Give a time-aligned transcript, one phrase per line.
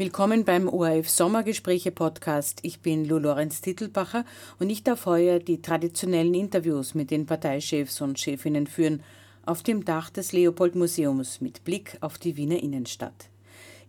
[0.00, 2.60] Willkommen beim ORF Sommergespräche Podcast.
[2.62, 4.24] Ich bin Lou Lorenz Titelbacher
[4.58, 9.02] und ich darf heuer die traditionellen Interviews mit den Parteichefs und Chefinnen führen
[9.44, 13.28] auf dem Dach des Leopold Museums mit Blick auf die Wiener Innenstadt.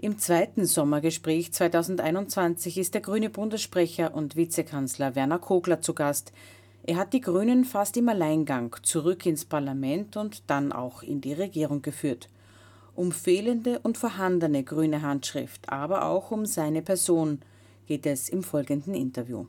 [0.01, 6.33] Im zweiten Sommergespräch 2021 ist der grüne Bundessprecher und Vizekanzler Werner Kogler zu Gast.
[6.83, 11.31] Er hat die Grünen fast im Alleingang zurück ins Parlament und dann auch in die
[11.31, 12.27] Regierung geführt
[12.95, 17.41] um fehlende und vorhandene grüne Handschrift, aber auch um seine Person
[17.87, 19.45] geht es im folgenden Interview.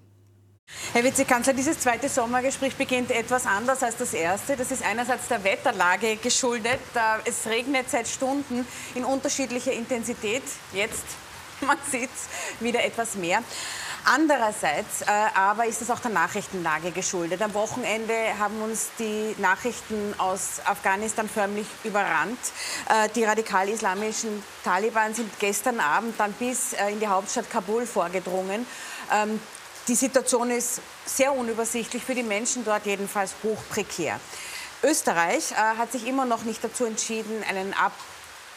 [0.93, 4.57] Herr Vizekanzler, dieses zweite Sommergespräch beginnt etwas anders als das erste.
[4.57, 6.81] Das ist einerseits der Wetterlage geschuldet.
[7.25, 10.43] Es regnet seit Stunden in unterschiedlicher Intensität.
[10.73, 11.05] Jetzt,
[11.67, 13.43] man sieht es, wieder etwas mehr.
[14.05, 17.41] Andererseits äh, aber ist es auch der Nachrichtenlage geschuldet.
[17.41, 22.39] Am Wochenende haben uns die Nachrichten aus Afghanistan förmlich überrannt.
[22.89, 28.67] Äh, die radikal-islamischen Taliban sind gestern Abend dann bis äh, in die Hauptstadt Kabul vorgedrungen.
[29.13, 29.41] Ähm,
[29.87, 34.19] die Situation ist sehr unübersichtlich, für die Menschen dort jedenfalls hoch prekär.
[34.83, 37.93] Österreich äh, hat sich immer noch nicht dazu entschieden, einen Ab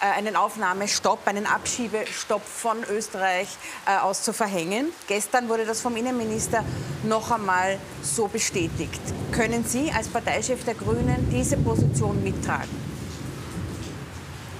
[0.05, 3.47] einen Aufnahmestopp, einen Abschiebestopp von Österreich
[3.85, 4.87] äh, aus zu verhängen.
[5.07, 6.63] Gestern wurde das vom Innenminister
[7.03, 9.01] noch einmal so bestätigt.
[9.31, 12.69] Können Sie als Parteichef der Grünen diese Position mittragen?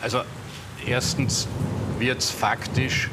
[0.01, 0.21] Also
[0.85, 1.47] erstens
[1.99, 3.09] wird es faktisch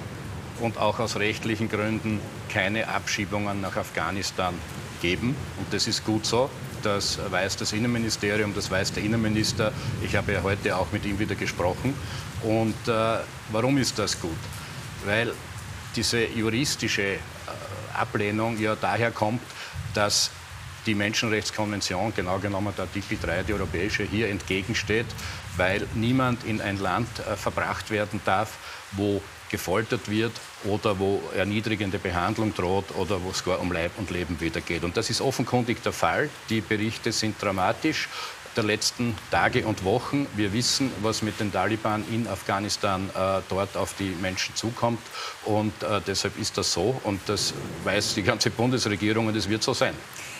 [0.61, 4.55] und auch aus rechtlichen Gründen keine Abschiebungen nach Afghanistan
[5.01, 5.37] geben.
[5.59, 6.51] Und das ist gut so.
[6.83, 9.73] Das weiß das Innenministerium, das weiß der Innenminister.
[10.03, 11.95] Ich habe ja heute auch mit ihm wieder gesprochen.
[12.43, 13.19] Und äh,
[13.51, 14.31] warum ist das gut?
[15.05, 15.33] Weil
[15.95, 17.19] diese juristische äh,
[17.95, 19.43] Ablehnung ja daher kommt,
[19.95, 20.31] dass
[20.87, 25.07] die Menschenrechtskonvention, genau genommen der Artikel 3, die europäische, hier entgegensteht,
[25.57, 28.57] weil niemand in ein Land äh, verbracht werden darf,
[28.93, 30.33] wo gefoltert wird
[30.65, 34.85] oder wo erniedrigende Behandlung droht oder wo es gar um Leib und Leben wieder geht.
[34.85, 36.31] Und das ist offenkundig der Fall.
[36.49, 38.09] Die Berichte sind dramatisch
[38.57, 40.27] der letzten Tage und Wochen.
[40.35, 45.01] Wir wissen, was mit den Taliban in Afghanistan äh, dort auf die Menschen zukommt.
[45.45, 47.01] Und äh, deshalb ist das so.
[47.05, 49.95] Und das weiß die ganze Bundesregierung und es wird so sein.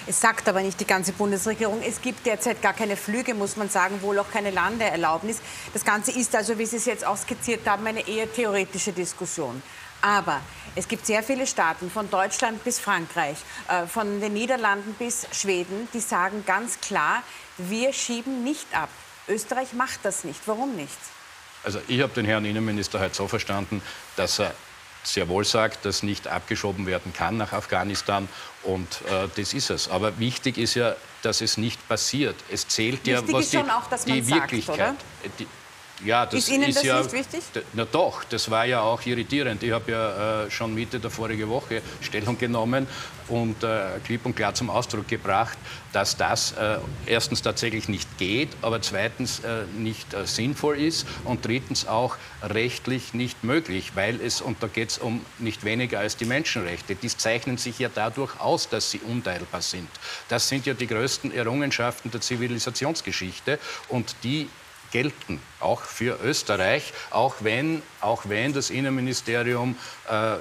[0.05, 1.81] Es sagt aber nicht die ganze Bundesregierung.
[1.81, 5.41] Es gibt derzeit gar keine Flüge, muss man sagen, wohl auch keine Landeerlaubnis.
[5.73, 9.63] Das Ganze ist also, wie Sie es jetzt auch skizziert haben, eine eher theoretische Diskussion.
[10.03, 10.41] Aber
[10.75, 15.89] es gibt sehr viele Staaten, von Deutschland bis Frankreich, äh, von den Niederlanden bis Schweden,
[15.95, 17.23] die sagen ganz klar,
[17.57, 18.89] wir schieben nicht ab.
[19.29, 20.41] Österreich macht das nicht.
[20.47, 20.99] Warum nicht?
[21.65, 23.81] Also ich habe den Herrn Innenminister heute so verstanden,
[24.17, 24.55] dass er
[25.05, 28.29] sehr wohl sagt, dass nicht abgeschoben werden kann nach Afghanistan.
[28.63, 29.89] Und äh, das ist es.
[29.89, 32.37] Aber wichtig ist ja, dass es nicht passiert.
[32.51, 34.79] Es zählt wichtig ja, was die, auch, die Wirklichkeit.
[34.79, 35.01] Sagt,
[35.39, 35.47] die,
[36.05, 37.41] ja, das ist Ihnen ist das ja, nicht wichtig?
[37.73, 39.63] Na doch, das war ja auch irritierend.
[39.63, 42.87] Ich habe ja äh, schon Mitte der vorigen Woche Stellung genommen
[43.29, 45.57] und äh, klipp und klar zum Ausdruck gebracht,
[45.93, 51.45] dass das äh, erstens tatsächlich nicht geht, aber zweitens äh, nicht äh, sinnvoll ist und
[51.47, 56.17] drittens auch rechtlich nicht möglich, weil es, und da geht es um nicht weniger als
[56.17, 59.89] die Menschenrechte, die zeichnen sich ja dadurch aus, dass sie unteilbar sind.
[60.29, 63.59] Das sind ja die größten Errungenschaften der Zivilisationsgeschichte
[63.89, 64.49] und die
[64.93, 69.77] gelten, auch für Österreich, auch wenn, auch wenn das Innenministerium
[70.09, 70.37] äh,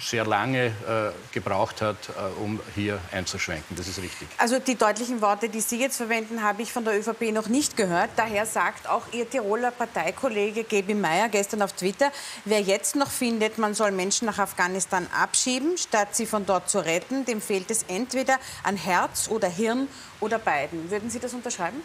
[0.00, 3.76] sehr lange äh, gebraucht hat, äh, um hier einzuschwenken.
[3.76, 4.28] Das ist richtig.
[4.38, 7.76] Also die deutlichen Worte, die Sie jetzt verwenden, habe ich von der ÖVP noch nicht
[7.76, 8.10] gehört.
[8.16, 12.10] Daher sagt auch Ihr Tiroler Parteikollege Gebi Meyer gestern auf Twitter,
[12.44, 16.80] wer jetzt noch findet, man soll Menschen nach Afghanistan abschieben, statt sie von dort zu
[16.80, 19.88] retten, dem fehlt es entweder an Herz oder Hirn
[20.20, 20.90] oder beiden.
[20.90, 21.80] Würden Sie das unterschreiben?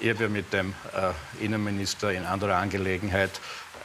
[0.00, 3.30] Ich habe ja mit dem äh, Innenminister in anderer Angelegenheit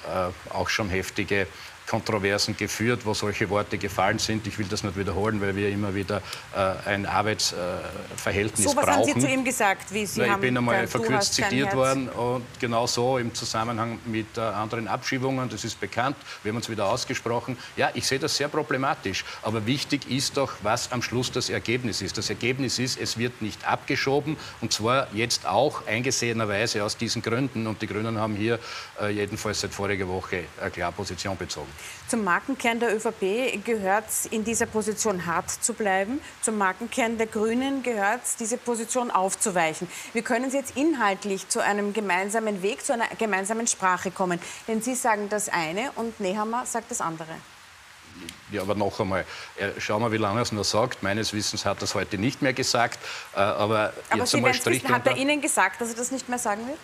[0.06, 1.48] äh, auch schon heftige
[1.88, 4.48] Kontroversen geführt, wo solche Worte gefallen sind.
[4.48, 6.22] Ich will das nicht wiederholen, weil wir immer wieder
[6.56, 9.10] äh, ein Arbeitsverhältnis so, was brauchen.
[9.10, 9.94] haben Sie zu ihm gesagt?
[9.94, 14.00] Wie Sie Na, ich haben bin einmal verkürzt zitiert worden und genau so im Zusammenhang
[14.06, 17.58] mit äh, anderen Abschiebungen, das ist bekannt, wir haben uns wieder ausgesprochen.
[17.76, 22.02] Ja, ich sehe das sehr problematisch, aber wichtig ist doch, was am Schluss das Ergebnis
[22.02, 22.18] ist.
[22.18, 27.68] Das Ergebnis ist, es wird nicht abgeschoben und zwar jetzt auch eingesehenerweise aus diesen Gründen
[27.68, 28.60] und die Grünen haben hier
[29.02, 31.73] äh, jedenfalls seit voriger Woche eine klare Position bezogen.
[32.08, 36.22] Zum Markenkern der ÖVP gehört es, in dieser Position hart zu bleiben.
[36.42, 39.88] Zum Markenkern der Grünen gehört es, diese Position aufzuweichen.
[40.14, 44.40] Wir können jetzt inhaltlich zu einem gemeinsamen Weg, zu einer gemeinsamen Sprache kommen.
[44.68, 47.34] Denn Sie sagen das eine und Nehammer sagt das andere.
[48.52, 49.26] Ja, aber noch einmal,
[49.80, 51.02] schauen wir, wie lange er es nur sagt.
[51.02, 53.00] Meines Wissens hat er es heute nicht mehr gesagt.
[53.34, 56.12] Äh, aber, aber jetzt Sie einmal Strich wissen, hat er Ihnen gesagt, dass er das
[56.12, 56.78] nicht mehr sagen wird?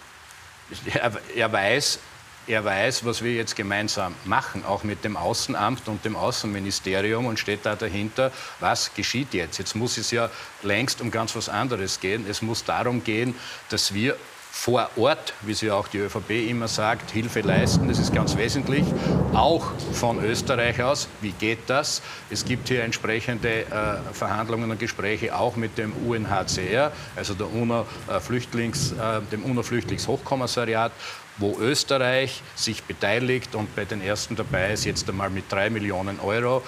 [0.96, 2.00] Er, er weiß,
[2.50, 7.38] er weiß, was wir jetzt gemeinsam machen, auch mit dem Außenamt und dem Außenministerium und
[7.38, 9.60] steht da dahinter, was geschieht jetzt.
[9.60, 10.32] Jetzt muss es ja
[10.64, 12.26] längst um ganz was anderes gehen.
[12.28, 13.36] Es muss darum gehen,
[13.70, 14.16] dass wir
[14.52, 17.88] vor Ort, wie sie auch die ÖVP immer sagt, Hilfe leisten.
[17.88, 18.84] Das ist ganz wesentlich.
[19.34, 21.08] Auch von Österreich aus.
[21.22, 22.02] Wie geht das?
[22.30, 23.66] Es gibt hier entsprechende äh,
[24.12, 30.92] Verhandlungen und Gespräche auch mit dem UNHCR, also der UNO, äh, Flüchtlings, äh, dem UNO-Flüchtlingshochkommissariat
[31.40, 36.20] wo Österreich sich beteiligt und bei den ersten dabei ist, jetzt einmal mit drei Millionen
[36.20, 36.64] Euro,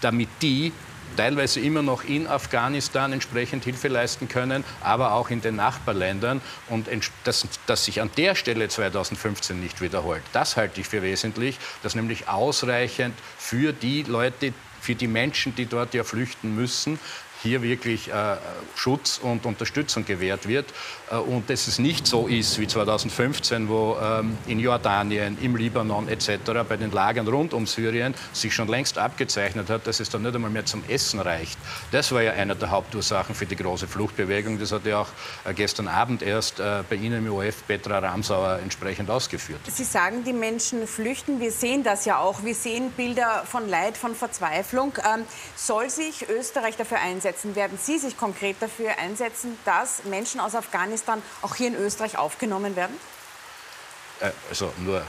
[0.00, 0.72] damit die
[1.16, 6.88] teilweise immer noch in Afghanistan entsprechend Hilfe leisten können, aber auch in den Nachbarländern und
[7.24, 10.22] dass, dass sich an der Stelle 2015 nicht wiederholt.
[10.32, 15.66] Das halte ich für wesentlich, dass nämlich ausreichend für die Leute, für die Menschen, die
[15.66, 16.98] dort ja flüchten müssen,
[17.42, 18.36] hier wirklich äh,
[18.74, 20.66] Schutz und Unterstützung gewährt wird
[21.10, 26.08] äh, und dass es nicht so ist wie 2015, wo ähm, in Jordanien, im Libanon
[26.08, 26.30] etc.
[26.68, 30.34] bei den Lagern rund um Syrien sich schon längst abgezeichnet hat, dass es dann nicht
[30.34, 31.58] einmal mehr zum Essen reicht.
[31.92, 34.58] Das war ja eine der Hauptursachen für die große Fluchtbewegung.
[34.58, 35.08] Das hat ja auch
[35.44, 39.60] äh, gestern Abend erst äh, bei Ihnen im OF Petra Ramsauer entsprechend ausgeführt.
[39.66, 41.40] Sie sagen, die Menschen flüchten.
[41.40, 42.44] Wir sehen das ja auch.
[42.44, 44.92] Wir sehen Bilder von Leid, von Verzweiflung.
[44.98, 45.24] Ähm,
[45.56, 47.29] soll sich Österreich dafür einsetzen?
[47.30, 47.54] Einsetzen?
[47.54, 52.76] Werden Sie sich konkret dafür einsetzen, dass Menschen aus Afghanistan auch hier in Österreich aufgenommen
[52.76, 52.96] werden?
[54.20, 55.02] Äh, also nur äh,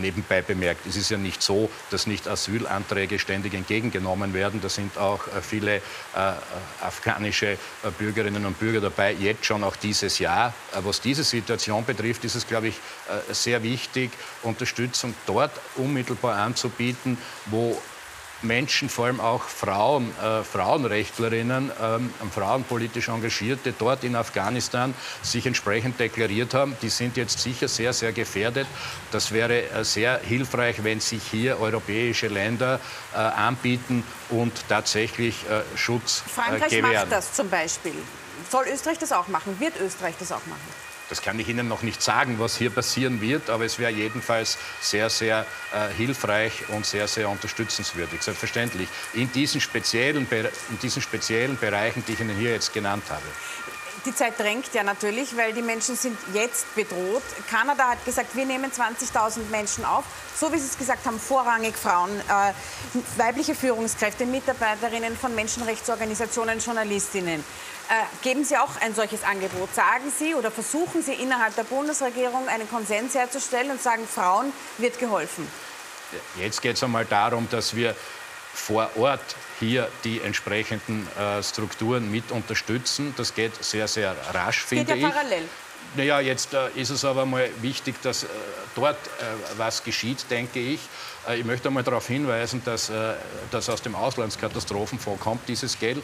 [0.00, 4.60] nebenbei bemerkt, es ist ja nicht so, dass nicht Asylanträge ständig entgegengenommen werden.
[4.60, 5.82] Da sind auch äh, viele
[6.80, 7.58] afghanische
[7.98, 10.52] Bürgerinnen und Bürger dabei, jetzt schon auch dieses Jahr.
[10.72, 12.80] Was diese Situation betrifft, ist es, glaube ich,
[13.30, 14.10] sehr wichtig,
[14.42, 17.80] Unterstützung dort unmittelbar anzubieten, wo
[18.42, 25.98] Menschen, vor allem auch Frauen, äh, Frauenrechtlerinnen, ähm, frauenpolitisch Engagierte dort in Afghanistan sich entsprechend
[25.98, 26.76] deklariert haben.
[26.82, 28.66] Die sind jetzt sicher sehr, sehr gefährdet.
[29.10, 32.80] Das wäre äh, sehr hilfreich, wenn sich hier europäische Länder
[33.12, 36.84] äh, anbieten und tatsächlich äh, Schutz äh, Frankreich gewähren.
[36.84, 37.94] Frankreich macht das zum Beispiel.
[38.50, 39.58] Soll Österreich das auch machen?
[39.60, 40.87] Wird Österreich das auch machen?
[41.08, 44.58] Das kann ich Ihnen noch nicht sagen, was hier passieren wird, aber es wäre jedenfalls
[44.80, 51.56] sehr, sehr äh, hilfreich und sehr, sehr unterstützenswürdig, selbstverständlich, in diesen, speziellen, in diesen speziellen
[51.58, 53.22] Bereichen, die ich Ihnen hier jetzt genannt habe.
[54.04, 57.22] Die Zeit drängt ja natürlich, weil die Menschen sind jetzt bedroht.
[57.50, 60.04] Kanada hat gesagt, wir nehmen 20.000 Menschen auf.
[60.38, 62.52] So wie Sie es gesagt haben, vorrangig Frauen, äh,
[63.20, 67.44] weibliche Führungskräfte, Mitarbeiterinnen von Menschenrechtsorganisationen, Journalistinnen.
[67.88, 69.74] Äh, geben Sie auch ein solches Angebot?
[69.74, 74.98] Sagen Sie oder versuchen Sie innerhalb der Bundesregierung einen Konsens herzustellen und sagen, Frauen wird
[74.98, 75.48] geholfen?
[76.38, 77.94] Jetzt geht es einmal darum, dass wir
[78.52, 83.14] vor Ort hier die entsprechenden äh, Strukturen mit unterstützen.
[83.16, 85.48] Das geht sehr, sehr rasch, das finde geht ja parallel.
[85.96, 88.26] Naja, jetzt äh, ist es aber mal wichtig, dass äh,
[88.74, 90.80] dort äh, was geschieht, denke ich.
[91.26, 93.14] Äh, ich möchte einmal darauf hinweisen, dass, äh,
[93.50, 96.02] dass aus dem Auslandskatastrophenfonds kommt dieses Geld.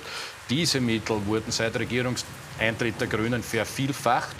[0.48, 4.36] Diese Mittel wurden seit Regierungseintritt der Grünen vervielfacht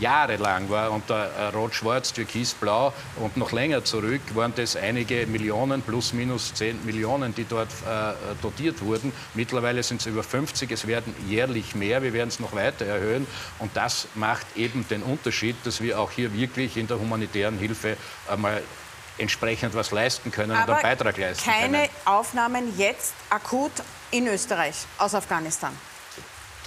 [0.00, 6.12] jahrelang war unter äh, Rot-Schwarz, Türkis-Blau und noch länger zurück waren das einige Millionen, plus
[6.12, 9.12] minus 10 Millionen, die dort äh, dotiert wurden.
[9.34, 13.26] Mittlerweile sind es über 50, es werden jährlich mehr, wir werden es noch weiter erhöhen.
[13.58, 17.96] Und das macht eben den Unterschied, dass wir auch hier wirklich in der humanitären Hilfe
[18.28, 18.62] einmal
[19.18, 21.72] entsprechend was leisten können Aber und einen Beitrag leisten keine können.
[22.04, 23.72] Keine Aufnahmen jetzt akut
[24.10, 25.72] in Österreich aus Afghanistan.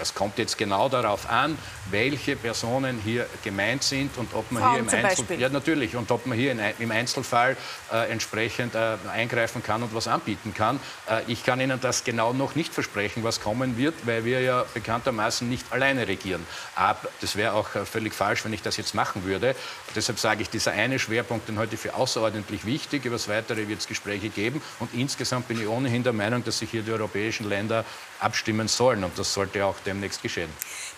[0.01, 1.55] Das kommt jetzt genau darauf an,
[1.91, 6.09] welche Personen hier gemeint sind und ob man Frauen hier im Einzel ja, natürlich und
[6.09, 7.55] ob man hier im Einzelfall
[7.93, 10.79] äh, entsprechend äh, eingreifen kann und was anbieten kann.
[11.07, 14.65] Äh, ich kann Ihnen das genau noch nicht versprechen, was kommen wird, weil wir ja
[14.73, 16.47] bekanntermaßen nicht alleine regieren.
[16.73, 19.55] Aber das wäre auch äh, völlig falsch, wenn ich das jetzt machen würde.
[19.95, 23.05] Deshalb sage ich, dieser eine Schwerpunkt, den heute für außerordentlich wichtig.
[23.05, 24.63] Über das Weitere wird es Gespräche geben.
[24.79, 27.85] Und insgesamt bin ich ohnehin der Meinung, dass sich hier die europäischen Länder
[28.21, 29.03] abstimmen sollen.
[29.03, 30.49] Und das sollte auch demnächst geschehen.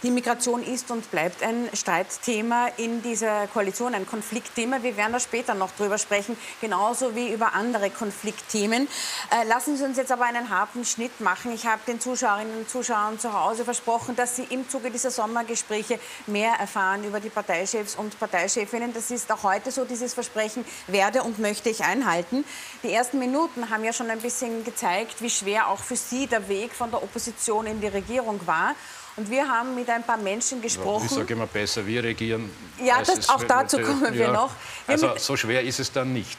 [0.03, 4.83] Die Migration ist und bleibt ein Streitthema in dieser Koalition, ein Konfliktthema.
[4.83, 8.89] Wir werden da später noch drüber sprechen, genauso wie über andere Konfliktthemen.
[9.31, 11.53] Äh, lassen Sie uns jetzt aber einen harten Schnitt machen.
[11.53, 15.97] Ich habe den Zuschauerinnen und Zuschauern zu Hause versprochen, dass sie im Zuge dieser Sommergespräche
[16.27, 18.93] mehr erfahren über die Parteichefs und Parteichefinnen.
[18.93, 19.85] Das ist auch heute so.
[19.85, 22.43] Dieses Versprechen werde und möchte ich einhalten.
[22.83, 26.49] Die ersten Minuten haben ja schon ein bisschen gezeigt, wie schwer auch für Sie der
[26.49, 28.75] Weg von der Opposition in die Regierung war.
[29.15, 31.05] Und wir haben mit ein paar Menschen gesprochen.
[31.05, 32.49] ich sage immer besser, wir regieren.
[32.83, 34.51] Ja, das, auch dazu kommen wir ja, noch.
[34.87, 36.37] Wir also so schwer ist es dann nicht.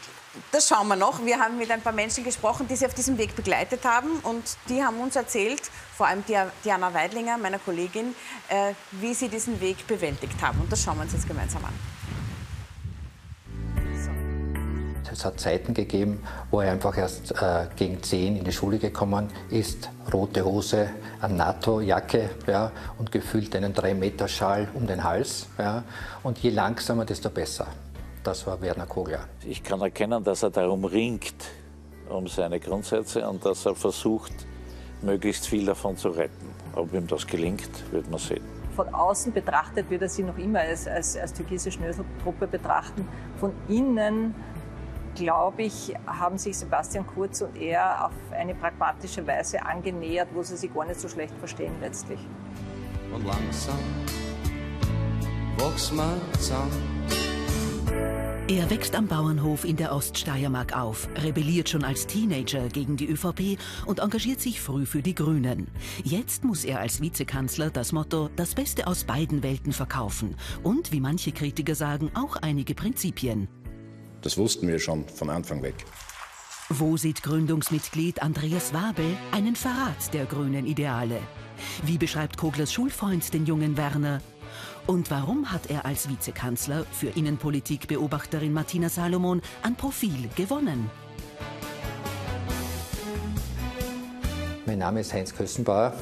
[0.50, 1.24] Das schauen wir noch.
[1.24, 4.10] Wir haben mit ein paar Menschen gesprochen, die sie auf diesem Weg begleitet haben.
[4.24, 5.62] Und die haben uns erzählt,
[5.96, 6.24] vor allem
[6.64, 8.16] Diana Weidlinger, meiner Kollegin,
[8.48, 10.60] äh, wie sie diesen Weg bewältigt haben.
[10.60, 11.93] Und das schauen wir uns jetzt gemeinsam an.
[15.14, 19.28] Es hat Zeiten gegeben, wo er einfach erst äh, gegen 10 in die Schule gekommen
[19.48, 20.90] ist, rote Hose,
[21.20, 25.46] eine NATO-Jacke ja, und gefühlt einen 3-Meter-Schal um den Hals.
[25.56, 25.84] Ja.
[26.24, 27.68] Und je langsamer, desto besser.
[28.24, 29.20] Das war Werner Kogler.
[29.46, 31.44] Ich kann erkennen, dass er darum ringt,
[32.08, 34.32] um seine Grundsätze und dass er versucht,
[35.00, 36.48] möglichst viel davon zu retten.
[36.74, 38.42] Ob ihm das gelingt, wird man sehen.
[38.74, 43.06] Von außen betrachtet wird er sie noch immer als, als, als türkische Schnöseltruppe betrachten.
[43.38, 44.34] Von innen,
[45.14, 50.56] glaube ich, haben sich Sebastian Kurz und er auf eine pragmatische Weise angenähert, wo sie
[50.56, 52.20] sich gar nicht so schlecht verstehen letztlich.
[53.12, 53.78] Und langsam
[55.58, 56.94] wächst man zusammen
[58.46, 63.58] er wächst am Bauernhof in der Oststeiermark auf, rebelliert schon als Teenager gegen die ÖVP
[63.86, 65.68] und engagiert sich früh für die Grünen.
[66.02, 71.00] Jetzt muss er als Vizekanzler das Motto das Beste aus beiden Welten verkaufen und, wie
[71.00, 73.48] manche Kritiker sagen, auch einige Prinzipien.
[74.24, 75.74] Das wussten wir schon von Anfang weg.
[76.70, 81.18] Wo sieht Gründungsmitglied Andreas Wabel einen Verrat der grünen Ideale?
[81.84, 84.22] Wie beschreibt Koglers Schulfreund den jungen Werner?
[84.86, 90.90] Und warum hat er als Vizekanzler für Innenpolitikbeobachterin Martina Salomon an Profil gewonnen?
[94.64, 95.92] Mein Name ist Heinz Kössenbauer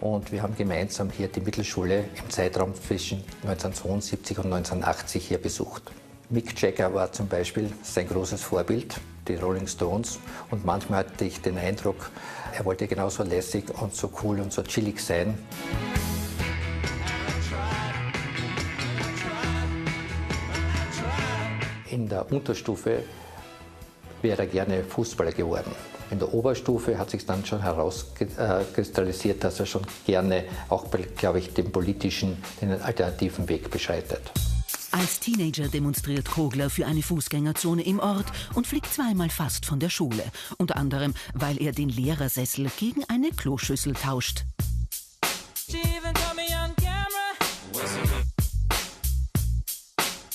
[0.00, 5.82] und wir haben gemeinsam hier die Mittelschule im Zeitraum zwischen 1972 und 1980 hier besucht.
[6.32, 10.20] Mick Jagger war zum Beispiel sein großes Vorbild, die Rolling Stones.
[10.52, 12.08] Und manchmal hatte ich den Eindruck,
[12.56, 15.36] er wollte genauso lässig und so cool und so chillig sein.
[21.90, 23.02] In der Unterstufe
[24.22, 25.72] wäre er gerne Fußballer geworden.
[26.12, 31.54] In der Oberstufe hat sich dann schon herauskristallisiert, dass er schon gerne auch, glaube ich,
[31.54, 34.30] den politischen, den alternativen Weg beschreitet.
[34.92, 39.88] Als Teenager demonstriert Kogler für eine Fußgängerzone im Ort und fliegt zweimal fast von der
[39.88, 40.24] Schule.
[40.58, 44.44] Unter anderem, weil er den Lehrersessel gegen eine Kloschüssel tauscht.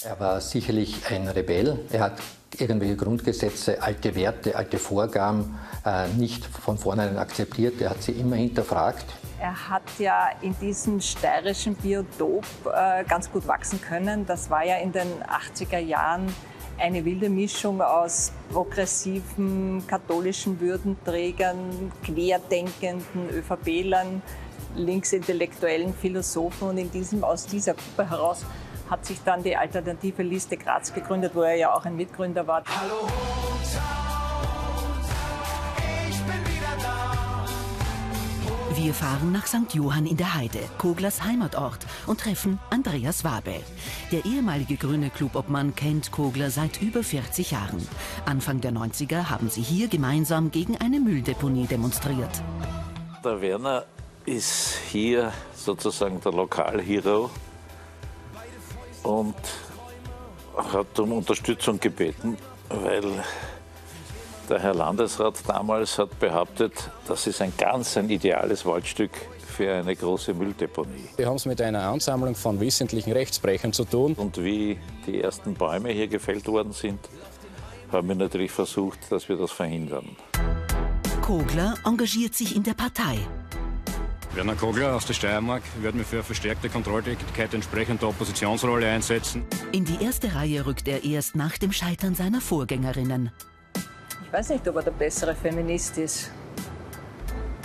[0.04, 1.80] Er war sicherlich ein Rebell.
[1.92, 2.22] Er hat
[2.58, 7.82] irgendwelche Grundgesetze, alte Werte, alte Vorgaben äh, nicht von vornherein akzeptiert.
[7.82, 9.06] Er hat sie immer hinterfragt.
[9.46, 14.26] Er hat ja in diesem steirischen Biotop äh, ganz gut wachsen können.
[14.26, 16.34] Das war ja in den 80er Jahren
[16.80, 24.24] eine wilde Mischung aus progressiven katholischen Würdenträgern, querdenkenden ÖVP-Lern,
[24.78, 28.44] linksintellektuellen Philosophen und in diesem, aus dieser Gruppe heraus
[28.90, 32.64] hat sich dann die alternative Liste Graz gegründet, wo er ja auch ein Mitgründer war.
[32.66, 33.08] Hallo
[38.78, 39.74] Wir fahren nach St.
[39.74, 43.62] Johann in der Heide, Koglers Heimatort, und treffen Andreas Wabel.
[44.12, 47.88] Der ehemalige grüne Clubobmann kennt Kogler seit über 40 Jahren.
[48.26, 52.42] Anfang der 90er haben sie hier gemeinsam gegen eine Mülldeponie demonstriert.
[53.24, 53.86] Der Werner
[54.26, 57.30] ist hier sozusagen der Lokalhero
[59.04, 59.36] und
[60.58, 62.38] hat um Unterstützung gebeten,
[62.70, 63.24] weil
[64.50, 66.74] der Herr Landesrat damals hat behauptet,
[67.08, 69.12] das ist ein ganz ein ideales Waldstück
[69.56, 71.10] für eine große Mülldeponie.
[71.18, 74.14] Wir haben es mit einer Ansammlung von wissentlichen Rechtsbrechern zu tun.
[74.14, 77.00] Und wie die ersten Bäume hier gefällt worden sind,
[77.92, 80.16] haben wir natürlich versucht, dass wir das verhindern.
[81.22, 83.18] Kogler engagiert sich in der Partei.
[84.34, 89.46] Werner Kogler aus der Steiermark wird mir für verstärkte Kontrolltätigkeit entsprechend der Oppositionsrolle einsetzen.
[89.72, 93.32] In die erste Reihe rückt er erst nach dem Scheitern seiner Vorgängerinnen.
[94.36, 96.30] Weiß nicht, ob er der bessere Feminist ist.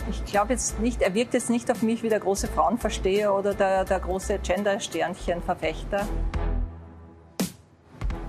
[0.08, 3.54] Ich glaube jetzt nicht, er wirkt jetzt nicht auf mich wie der große Frauenversteher oder
[3.54, 6.06] der, der große Gender-Sternchen-Verfechter.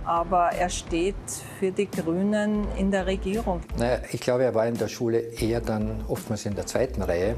[0.06, 1.14] Aber er steht
[1.60, 3.62] für die Grünen in der Regierung.
[3.78, 7.36] Naja, ich glaube, er war in der Schule eher dann oftmals in der zweiten Reihe.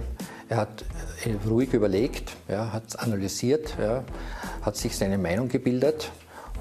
[0.48, 0.86] Er hat
[1.26, 4.06] äh, ruhig überlegt, ja, hat analysiert, ja,
[4.62, 6.14] hat sich seine Meinung gebildet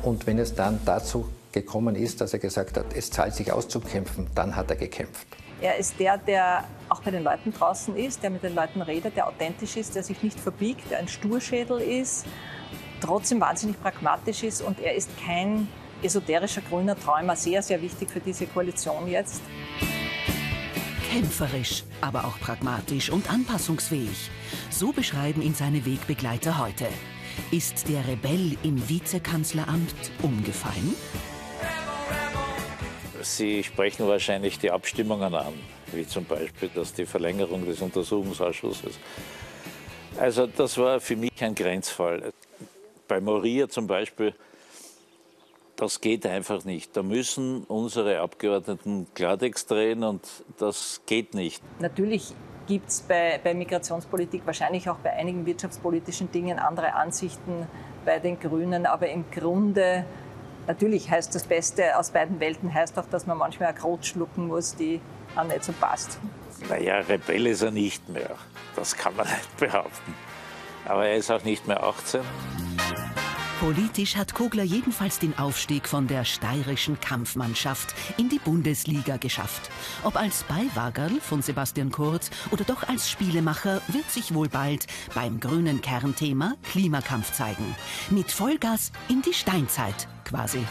[0.03, 4.29] und wenn es dann dazu gekommen ist, dass er gesagt hat, es zahlt sich auszukämpfen,
[4.35, 5.27] dann hat er gekämpft.
[5.61, 9.17] Er ist der, der auch bei den Leuten draußen ist, der mit den Leuten redet,
[9.17, 12.27] der authentisch ist, der sich nicht verbiegt, der ein Sturschädel ist,
[13.01, 15.69] trotzdem wahnsinnig pragmatisch ist und er ist kein
[16.03, 19.41] esoterischer grüner Träumer, sehr, sehr wichtig für diese Koalition jetzt.
[21.13, 24.31] Kämpferisch, aber auch pragmatisch und anpassungsfähig.
[24.71, 26.87] So beschreiben ihn seine Wegbegleiter heute.
[27.51, 30.95] Ist der Rebell im Vizekanzleramt umgefallen?
[33.23, 35.55] Sie sprechen wahrscheinlich die Abstimmungen an,
[35.93, 38.99] wie zum Beispiel, dass die Verlängerung des Untersuchungsausschusses.
[40.19, 42.33] Also das war für mich ein Grenzfall.
[43.09, 44.35] Bei Moria zum Beispiel
[45.83, 46.97] das geht einfach nicht.
[46.97, 50.23] Da müssen unsere Abgeordneten Klartext drehen und
[50.59, 51.61] das geht nicht.
[51.81, 52.33] Natürlich
[52.69, 57.67] gibt es bei, bei Migrationspolitik wahrscheinlich auch bei einigen wirtschaftspolitischen Dingen andere Ansichten
[58.05, 60.05] bei den Grünen, aber im Grunde
[60.67, 64.47] natürlich heißt das Beste aus beiden Welten heißt auch, dass man manchmal eine Krot schlucken
[64.49, 65.01] muss, die
[65.37, 66.19] auch nicht so passt.
[66.69, 68.31] Naja, Rebell ist er nicht mehr.
[68.77, 70.15] Das kann man nicht behaupten.
[70.87, 72.21] Aber er ist auch nicht mehr 18.
[73.63, 79.71] Politisch hat Kogler jedenfalls den Aufstieg von der steirischen Kampfmannschaft in die Bundesliga geschafft.
[80.03, 85.39] Ob als Beiwagerl von Sebastian Kurz oder doch als Spielemacher wird sich wohl bald beim
[85.39, 87.77] grünen Kernthema Klimakampf zeigen.
[88.11, 90.65] Mit Vollgas in die Steinzeit quasi.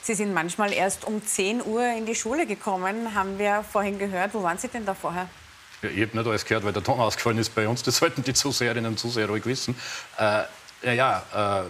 [0.00, 4.32] Sie sind manchmal erst um 10 Uhr in die Schule gekommen, haben wir vorhin gehört.
[4.32, 5.28] Wo waren Sie denn da vorher?
[5.82, 7.82] Ich habe nicht alles gehört, weil der Ton ausgefallen ist bei uns.
[7.82, 9.74] Das sollten die Zuseherinnen und Zuseher ruhig wissen.
[10.18, 10.42] Äh,
[10.84, 11.64] ja, ja äh,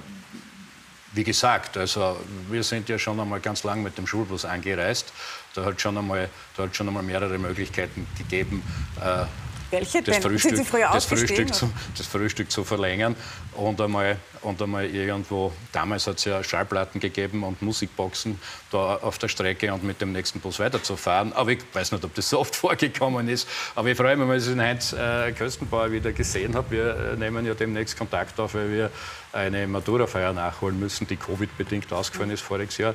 [1.14, 2.19] wie gesagt, also
[2.50, 5.12] wir sind ja schon einmal ganz lang mit dem Schulbus angereist.
[5.54, 8.62] Da hat schon einmal, da hat schon einmal mehrere Möglichkeiten gegeben,
[9.00, 9.25] äh,
[9.73, 10.19] das?
[10.19, 10.57] Frühstück,
[10.92, 13.16] das, Frühstück zu, das Frühstück zu verlängern
[13.54, 19.18] und einmal, und einmal irgendwo, damals hat es ja Schallplatten gegeben und Musikboxen da auf
[19.18, 21.32] der Strecke und mit dem nächsten Bus weiterzufahren.
[21.32, 23.49] Aber ich weiß nicht, ob das so oft vorgekommen ist.
[23.75, 26.70] Aber ich freue mich, wenn ich den Heinz äh, Köstenbauer wieder gesehen habe.
[26.70, 28.90] Wir äh, nehmen ja demnächst Kontakt auf, weil wir
[29.32, 32.94] eine Maturafeier nachholen müssen, die Covid-bedingt ausgefallen ist voriges Jahr.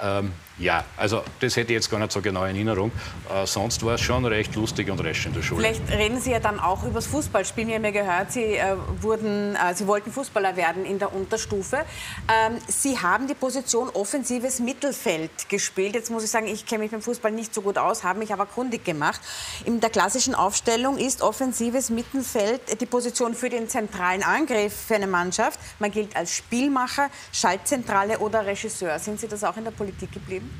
[0.00, 2.92] Ähm, ja, also das hätte ich jetzt gar nicht so genau in Erinnerung.
[3.32, 5.62] Äh, sonst war es schon recht lustig und recht in der Schule.
[5.62, 7.68] Vielleicht reden Sie ja dann auch über das Fußballspielen.
[7.68, 11.84] Wir haben ja gehört, Sie, äh, wurden, äh, Sie wollten Fußballer werden in der Unterstufe.
[12.28, 15.94] Ähm, Sie haben die Position offensives Mittelfeld gespielt.
[15.94, 18.32] Jetzt muss ich sagen, ich kenne mich beim Fußball nicht so gut aus, habe mich
[18.32, 19.20] aber kundig gemacht.
[19.64, 25.06] In der klassischen Aufstellung ist offensives Mittelfeld die Position für den zentralen Angriff für eine
[25.06, 25.60] Mannschaft.
[25.78, 28.98] Man gilt als Spielmacher, Schaltzentrale oder Regisseur.
[28.98, 30.50] Sind Sie das auch in der Politik geblieben?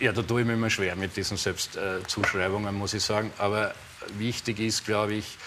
[0.00, 3.32] Ja, da tue ich mir immer schwer mit diesen Selbstzuschreibungen, muss ich sagen.
[3.38, 3.74] Aber
[4.18, 5.38] wichtig ist, glaube ich,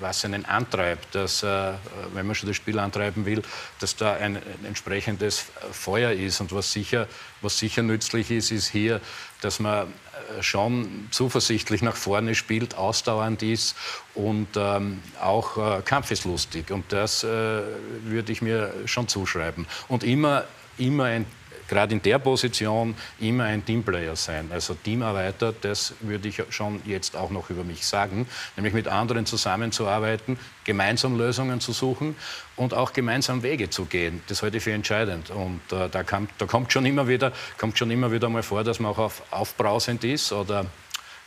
[0.00, 1.72] was einen antreibt, dass, äh,
[2.12, 3.42] wenn man schon das Spiel antreiben will,
[3.78, 6.40] dass da ein, entsprechendes Feuer ist.
[6.40, 7.06] Und was sicher,
[7.40, 9.00] was sicher nützlich ist, ist hier,
[9.40, 13.76] dass man äh, schon zuversichtlich nach vorne spielt, ausdauernd ist
[14.14, 16.70] und ähm, auch äh, kampfeslustig.
[16.70, 19.66] Und das äh, würde ich mir schon zuschreiben.
[19.86, 20.44] Und immer,
[20.78, 21.26] immer ein
[21.68, 24.48] gerade in der Position immer ein Teamplayer sein.
[24.50, 28.26] Also Teamarbeiter, das würde ich schon jetzt auch noch über mich sagen,
[28.56, 32.16] nämlich mit anderen zusammenzuarbeiten, gemeinsam Lösungen zu suchen
[32.56, 34.22] und auch gemeinsam Wege zu gehen.
[34.28, 35.30] Das halte ich für entscheidend.
[35.30, 38.64] Und äh, da, kann, da, kommt, schon immer wieder, kommt schon immer wieder mal vor,
[38.64, 40.66] dass man auch auf, aufbrausend ist oder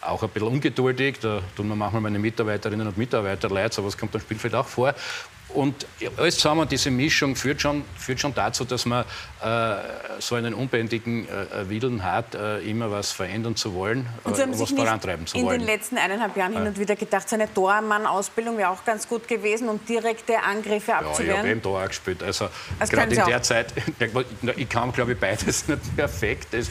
[0.01, 1.19] auch ein bisschen ungeduldig.
[1.19, 4.93] Da tun wir manchmal meine Mitarbeiterinnen und Mitarbeiter leid, sowas kommt am Spielfeld auch vor.
[5.53, 5.85] Und
[6.17, 9.05] alles zusammen, diese Mischung führt schon, führt schon dazu, dass man
[9.41, 9.75] äh,
[10.19, 14.59] so einen unbändigen äh, Willen hat, äh, immer was verändern zu wollen und, äh, und
[14.59, 15.61] was vorantreiben zu in wollen.
[15.61, 19.07] In den letzten eineinhalb Jahren hin und wieder gedacht, so eine Tormann-Ausbildung wäre auch ganz
[19.07, 21.27] gut gewesen, um direkte Angriffe abzuwehren.
[21.27, 22.23] Ja, ich habe eben Tor gespielt.
[22.23, 22.49] Also
[22.89, 23.73] gerade in der Zeit,
[24.55, 26.53] ich kann, glaube ich, beides nicht perfekt.
[26.53, 26.69] Es,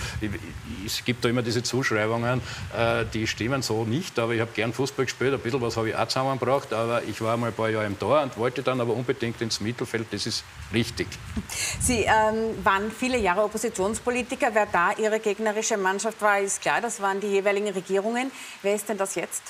[0.84, 2.40] es gibt da immer diese Zuschreibungen,
[2.76, 5.90] äh, die stimmen so nicht, aber ich habe gern Fußball gespielt, ein bisschen was habe
[5.90, 8.80] ich auch zusammengebracht, aber ich war mal ein paar Jahre im Tor und wollte dann
[8.80, 11.08] aber unbedingt ins Mittelfeld, das ist richtig.
[11.80, 14.54] Sie ähm, waren viele Jahre Oppositionspolitiker.
[14.54, 18.30] Wer da Ihre gegnerische Mannschaft war, ist klar, das waren die jeweiligen Regierungen.
[18.62, 19.42] Wer ist denn das jetzt?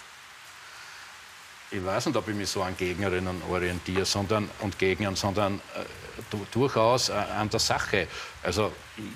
[1.70, 6.36] Ich weiß nicht, ob ich mich so an Gegnerinnen orientiere sondern, und Gegnern, sondern äh,
[6.50, 8.08] durchaus äh, an der Sache.
[8.42, 8.72] Also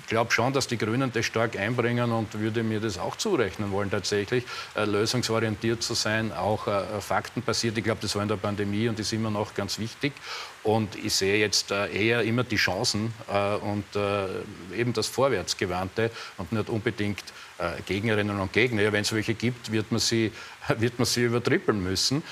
[0.07, 3.89] glaube schon, dass die Grünen das stark einbringen und würde mir das auch zurechnen wollen,
[3.89, 4.43] tatsächlich
[4.75, 7.77] äh, lösungsorientiert zu sein, auch äh, faktenbasiert.
[7.77, 10.13] Ich glaube, das war in der Pandemie und ist immer noch ganz wichtig.
[10.63, 16.09] Und ich sehe jetzt äh, eher immer die Chancen äh, und äh, eben das Vorwärtsgewandte
[16.37, 17.23] und nicht unbedingt
[17.57, 18.91] äh, Gegnerinnen und Gegner.
[18.91, 20.31] Wenn es welche gibt, wird man sie,
[20.77, 22.23] wird man sie übertrippeln müssen,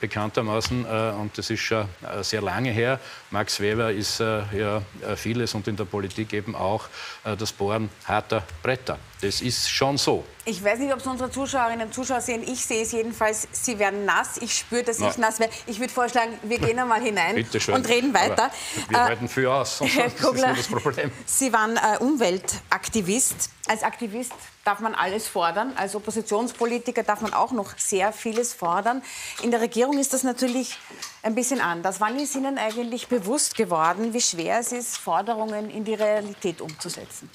[0.00, 0.84] bekanntermaßen.
[0.84, 1.88] und das ist schon
[2.22, 3.00] sehr lange her.
[3.30, 4.82] Max Weber ist ja
[5.16, 6.88] vieles und in der Politik eben auch
[7.24, 8.98] äh, das Bohren harter Bretter.
[9.26, 10.24] Das ist schon so.
[10.44, 12.44] Ich weiß nicht, ob es unsere Zuschauerinnen und Zuschauer sehen.
[12.46, 13.48] Ich sehe es jedenfalls.
[13.50, 14.36] Sie werden nass.
[14.36, 15.52] Ich spüre, dass ich nass werde.
[15.66, 18.44] Ich würde vorschlagen, wir gehen einmal hinein und reden weiter.
[18.44, 19.80] Aber wir äh, halten viel aus.
[19.80, 21.10] Herr Kugler, das ist das Problem.
[21.24, 23.50] Sie waren äh, Umweltaktivist.
[23.66, 25.72] Als Aktivist darf man alles fordern.
[25.74, 29.02] Als Oppositionspolitiker darf man auch noch sehr vieles fordern.
[29.42, 30.78] In der Regierung ist das natürlich
[31.24, 32.00] ein bisschen anders.
[32.00, 37.28] Wann ist Ihnen eigentlich bewusst geworden, wie schwer es ist, Forderungen in die Realität umzusetzen?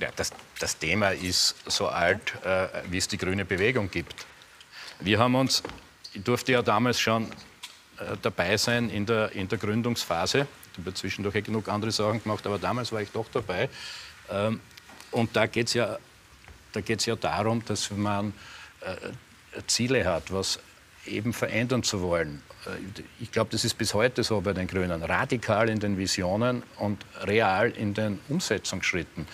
[0.00, 4.26] Ja, das, das Thema ist so alt, äh, wie es die grüne Bewegung gibt.
[5.00, 5.62] Wir haben uns,
[6.12, 7.30] ich durfte ja damals schon
[8.22, 10.46] dabei sein in der, in der Gründungsphase.
[10.72, 13.68] Ich habe zwischendurch eh genug andere Sachen gemacht, aber damals war ich doch dabei.
[14.30, 14.60] Ähm,
[15.10, 15.98] und da geht es ja,
[16.74, 18.32] ja darum, dass man
[18.80, 20.60] äh, Ziele hat, was
[21.06, 22.42] eben verändern zu wollen.
[22.66, 25.02] Äh, ich glaube, das ist bis heute so bei den Grünen.
[25.02, 29.26] Radikal in den Visionen und real in den Umsetzungsschritten.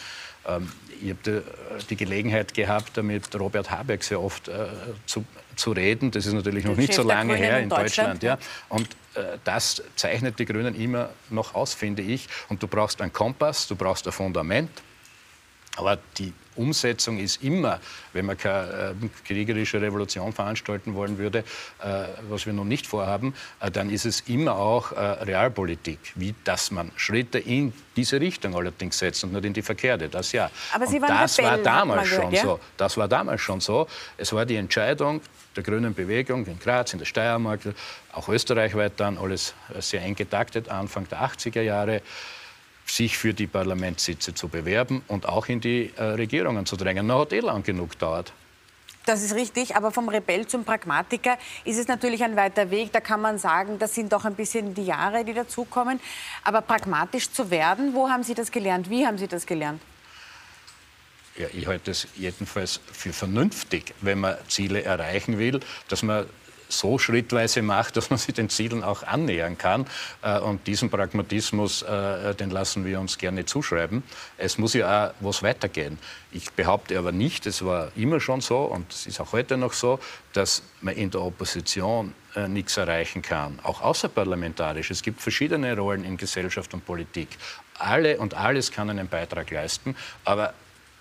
[0.47, 0.71] Ähm,
[1.03, 1.43] ich habe
[1.91, 4.67] die, Gelegenheit gehabt, mit Robert Habeck sehr oft äh,
[5.05, 6.11] zu, zu reden.
[6.11, 8.23] Das ist natürlich noch nicht Chef so lange her in Deutschland.
[8.23, 8.39] Deutschland ja.
[8.69, 12.29] Und äh, das zeichnet die Grünen immer noch aus, finde ich.
[12.49, 14.71] Und du brauchst einen Kompass, du brauchst ein Fundament.
[15.77, 17.81] Aber die Umsetzung ist immer,
[18.13, 23.35] wenn man keine äh, kriegerische Revolution veranstalten wollen würde, äh, was wir noch nicht vorhaben,
[23.61, 28.55] äh, dann ist es immer auch äh, Realpolitik, wie dass man Schritte in diese Richtung
[28.55, 30.09] allerdings setzt und nicht in die verkehrte.
[30.09, 30.51] Das ja.
[30.73, 32.43] Aber Sie waren das Rebellen, war damals gehört, schon ja?
[32.43, 32.61] so.
[32.77, 33.87] Das war damals schon so.
[34.17, 35.21] Es war die Entscheidung
[35.57, 37.61] der grünen Bewegung in Graz, in der Steiermark,
[38.13, 42.03] auch österreichweit dann alles sehr eng getaktet, Anfang der 80er Jahre
[42.87, 47.07] sich für die Parlamentssitze zu bewerben und auch in die äh, Regierungen zu drängen.
[47.07, 48.33] Na, hat eh lang genug gedauert.
[49.07, 52.93] Das ist richtig, aber vom Rebell zum Pragmatiker ist es natürlich ein weiter Weg.
[52.93, 56.01] Da kann man sagen, das sind doch ein bisschen die Jahre, die dazukommen.
[56.43, 58.91] Aber pragmatisch zu werden, wo haben Sie das gelernt?
[58.91, 59.81] Wie haben Sie das gelernt?
[61.37, 66.27] Ja, ich halte es jedenfalls für vernünftig, wenn man Ziele erreichen will, dass man
[66.69, 69.87] so schrittweise macht, dass man sich den Zielen auch annähern kann.
[70.23, 74.03] Äh, und diesen Pragmatismus, äh, den lassen wir uns gerne zuschreiben.
[74.37, 75.99] Es muss ja auch was weitergehen.
[76.33, 79.73] Ich behaupte aber nicht, es war immer schon so und es ist auch heute noch
[79.73, 79.99] so,
[80.33, 84.91] dass man in der Opposition äh, nichts erreichen kann, auch außerparlamentarisch.
[84.91, 87.29] Es gibt verschiedene Rollen in Gesellschaft und Politik.
[87.79, 90.53] Alle und alles kann einen Beitrag leisten, aber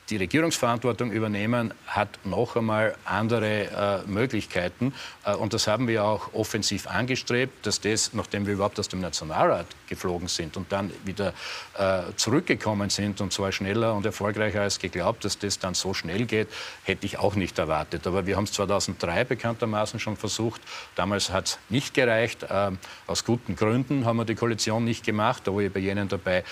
[0.10, 4.94] die Regierungsverantwortung übernehmen, hat noch einmal andere äh, Möglichkeiten.
[5.26, 9.02] Äh, und das haben wir auch offensiv angestrebt, dass das, nachdem wir überhaupt aus dem
[9.02, 11.34] Nationalrat geflogen sind und dann wieder
[11.78, 16.26] äh, zurückgekommen sind, und zwar schneller und erfolgreicher als geglaubt, dass das dann so schnell
[16.26, 16.50] geht,
[16.84, 18.06] hätte ich auch nicht erwartet.
[18.06, 20.62] Aber wir haben es 2003 bekanntermaßen schon versucht.
[20.96, 22.46] Damals hat es nicht gereicht.
[22.50, 25.44] Ähm, aus guten Gründen haben wir die Koalition nicht gemacht.
[25.46, 26.44] Da war ich bei jenen dabei,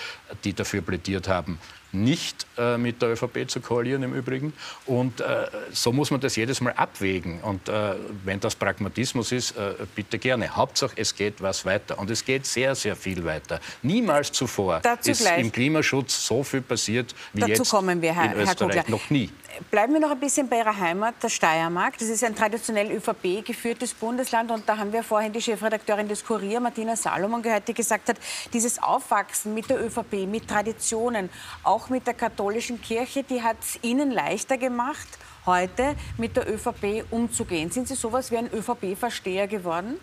[0.42, 1.58] die dafür plädiert haben,
[1.94, 4.52] nicht äh, mit der ÖVP zu koalieren im Übrigen.
[4.86, 7.40] Und äh, so muss man das jedes Mal abwägen.
[7.40, 10.54] Und äh, wenn das Pragmatismus ist, äh, bitte gerne.
[10.54, 11.98] Hauptsache, es geht was weiter.
[11.98, 13.60] Und es geht sehr, sehr viel weiter.
[13.82, 15.40] Niemals zuvor Dazu ist gleich.
[15.40, 18.76] im Klimaschutz so viel passiert wie Dazu jetzt kommen wir, Herr, in Österreich.
[18.76, 19.30] Herr Noch nie.
[19.70, 21.98] Bleiben wir noch ein bisschen bei Ihrer Heimat, der Steiermark.
[21.98, 24.50] Das ist ein traditionell ÖVP geführtes Bundesland.
[24.50, 28.16] Und da haben wir vorhin die Chefredakteurin des Kurier, Martina Salomon, gehört, die gesagt hat,
[28.52, 31.30] dieses Aufwachsen mit der ÖVP, mit Traditionen,
[31.62, 35.06] auch mit der katholischen Kirche, die hat es Ihnen leichter gemacht,
[35.46, 37.70] heute mit der ÖVP umzugehen.
[37.70, 40.00] Sind Sie sowas wie ein ÖVP-Versteher geworden?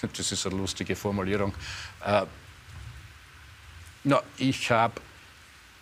[0.00, 1.54] Das ist eine lustige Formulierung.
[2.04, 2.22] Äh,
[4.04, 5.00] na, ich habe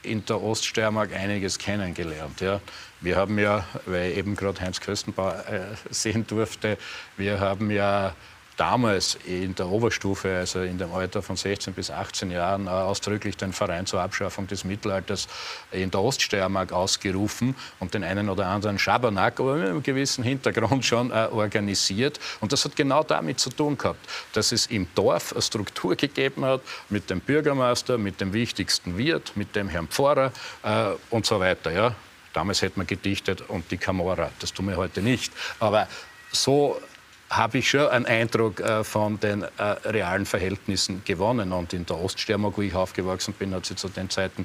[0.07, 2.41] in der Oststeiermark einiges kennengelernt.
[2.41, 2.61] Ja.
[3.07, 6.77] Wir haben ja, weil eben gerade Heinz Köstenbauer äh, sehen durfte,
[7.17, 8.17] wir haben ja
[8.57, 13.37] damals in der Oberstufe, also in dem Alter von 16 bis 18 Jahren, äh, ausdrücklich
[13.37, 15.29] den Verein zur Abschaffung des Mittelalters
[15.71, 20.85] in der Oststeiermark ausgerufen und den einen oder anderen Schabernack, aber mit einem gewissen Hintergrund
[20.85, 22.19] schon äh, organisiert.
[22.41, 26.45] Und das hat genau damit zu tun gehabt, dass es im Dorf eine Struktur gegeben
[26.45, 30.33] hat mit dem Bürgermeister, mit dem wichtigsten Wirt, mit dem Herrn Pfarrer
[31.11, 31.71] und so weiter.
[31.71, 31.95] Ja.
[32.37, 34.31] Damals hätte man gedichtet und die Camorra.
[34.41, 35.33] Das tun wir heute nicht.
[35.59, 35.89] Aber
[36.31, 36.79] so
[37.31, 41.51] habe ich schon einen Eindruck äh, von den äh, realen Verhältnissen gewonnen.
[41.55, 44.45] Und in der Oststeiermark, wo ich aufgewachsen bin, hat es zu den Zeiten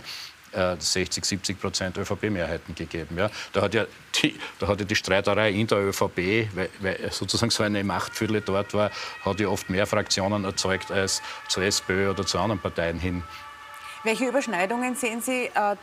[0.54, 3.18] äh, 60, 70 Prozent ÖVP-Mehrheiten gegeben.
[3.18, 3.30] Ja.
[3.52, 3.86] Da, hat ja
[4.22, 8.74] die, da hat die Streiterei in der ÖVP, weil, weil sozusagen so eine Machtfülle dort
[8.74, 8.90] war,
[9.26, 13.22] hat ja oft mehr Fraktionen erzeugt als zur SPÖ oder zu anderen Parteien hin.
[14.06, 15.76] Welche Überschneidungen sehen Sie äh,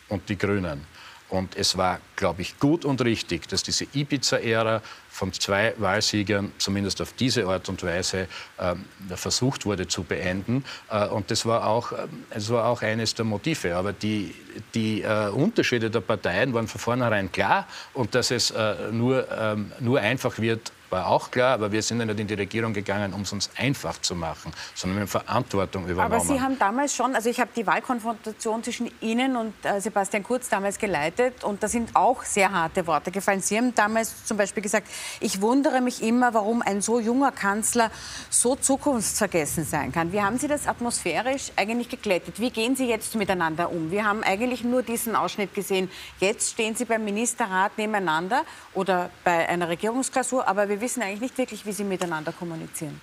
[0.09, 0.87] und die Grünen.
[1.31, 4.81] Und es war, glaube ich, gut und richtig, dass diese Ibiza-Ära
[5.18, 8.28] von zwei Wahlsiegern zumindest auf diese Art und Weise
[8.61, 10.64] ähm, versucht wurde zu beenden.
[10.90, 11.92] Äh, und das war, auch,
[12.31, 13.74] das war auch eines der Motive.
[13.76, 14.35] Aber die,
[14.74, 17.66] die äh, Unterschiede der Parteien waren von vornherein klar.
[17.94, 22.00] Und dass es äh, nur, ähm, nur einfach wird, war auch klar, aber wir sind
[22.00, 25.87] ja nicht in die Regierung gegangen, um es uns einfach zu machen, sondern haben Verantwortung
[25.87, 26.14] übernommen.
[26.14, 30.22] Aber Sie haben damals schon, also ich habe die Wahlkonfrontation zwischen Ihnen und äh, Sebastian
[30.22, 33.40] Kurz damals geleitet und da sind auch sehr harte Worte gefallen.
[33.40, 34.88] Sie haben damals zum Beispiel gesagt,
[35.21, 37.90] ich wundere mich immer, warum ein so junger Kanzler
[38.31, 40.12] so zukunftsvergessen sein kann.
[40.12, 42.40] Wie haben Sie das atmosphärisch eigentlich geglättet?
[42.40, 43.90] Wie gehen Sie jetzt miteinander um?
[43.90, 45.90] Wir haben eigentlich nur diesen Ausschnitt gesehen.
[46.21, 48.44] Jetzt stehen Sie beim Ministerrat nebeneinander
[48.75, 53.01] oder bei einer Regierungsklausur, aber wir wissen eigentlich nicht wirklich, wie sie miteinander kommunizieren.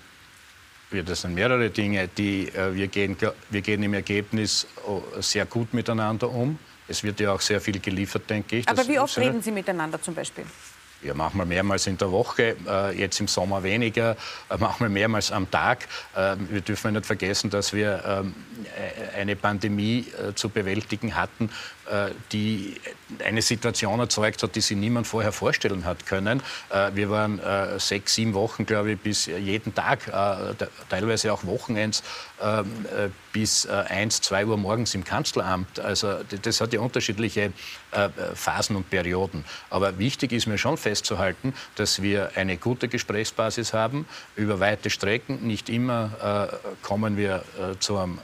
[0.91, 2.07] Ja, das sind mehrere Dinge.
[2.07, 3.17] Die, äh, wir, gehen,
[3.49, 6.57] wir gehen im Ergebnis oh, sehr gut miteinander um.
[6.87, 8.69] Es wird ja auch sehr viel geliefert, denke ich.
[8.69, 10.45] Aber wie oft reden Sie miteinander zum Beispiel?
[11.05, 14.17] Ja, manchmal mehrmals in der Woche, äh, jetzt im Sommer weniger,
[14.49, 15.87] äh, manchmal mehrmals am Tag.
[16.15, 18.33] Äh, wir dürfen nicht vergessen, dass wir ähm,
[19.15, 21.51] eine Pandemie äh, zu bewältigen hatten,
[22.31, 22.75] die
[23.23, 26.41] eine Situation erzeugt hat, die sich niemand vorher vorstellen hat können.
[26.69, 27.39] Äh, wir waren
[27.77, 30.11] sechs, sieben Wochen, glaube ich, bis jeden Tag,
[30.89, 32.03] teilweise auch Wochenends,
[32.41, 32.65] ähm,
[33.31, 35.79] bis eins, zwei Uhr morgens im Kanzleramt.
[35.79, 37.51] Also das hat ja unterschiedliche
[38.33, 39.43] Phasen und Perioden.
[39.69, 45.45] Aber wichtig ist mir schon festzuhalten, dass wir eine gute Gesprächsbasis haben über weite Strecken.
[45.45, 46.49] Nicht immer
[46.81, 47.43] kommen wir
[47.79, 48.19] zu einem,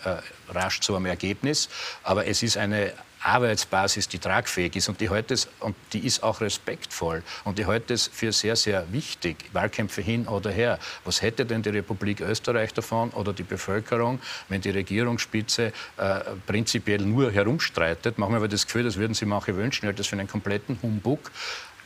[0.50, 1.68] rasch zu einem Ergebnis,
[2.04, 2.94] aber es ist eine
[3.24, 7.94] Arbeitsbasis, die tragfähig ist und die heute und die ist auch respektvoll und die heute
[7.94, 9.38] ist für sehr sehr wichtig.
[9.54, 10.80] Wahlkämpfe hin oder her.
[11.06, 17.02] Was hätte denn die Republik Österreich davon oder die Bevölkerung, wenn die Regierungsspitze äh, prinzipiell
[17.02, 18.18] nur herumstreitet?
[18.18, 20.80] Machen wir aber das Gefühl, das würden sie manche wünschen, halt das für einen kompletten
[20.82, 21.32] Humbug.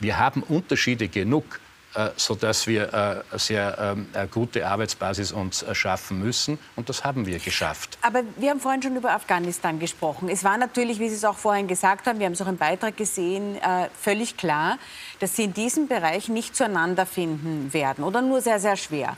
[0.00, 1.60] Wir haben Unterschiede genug.
[1.96, 6.58] Äh, sodass wir eine äh, sehr ähm, eine gute Arbeitsbasis uns äh, schaffen müssen.
[6.74, 7.96] Und das haben wir geschafft.
[8.02, 10.28] Aber wir haben vorhin schon über Afghanistan gesprochen.
[10.28, 12.58] Es war natürlich, wie Sie es auch vorhin gesagt haben, wir haben es auch im
[12.58, 13.56] Beitrag gesehen,
[13.98, 14.78] völlig klar,
[15.20, 19.16] dass Sie in diesem Bereich nicht zueinander finden werden oder nur sehr, sehr schwer.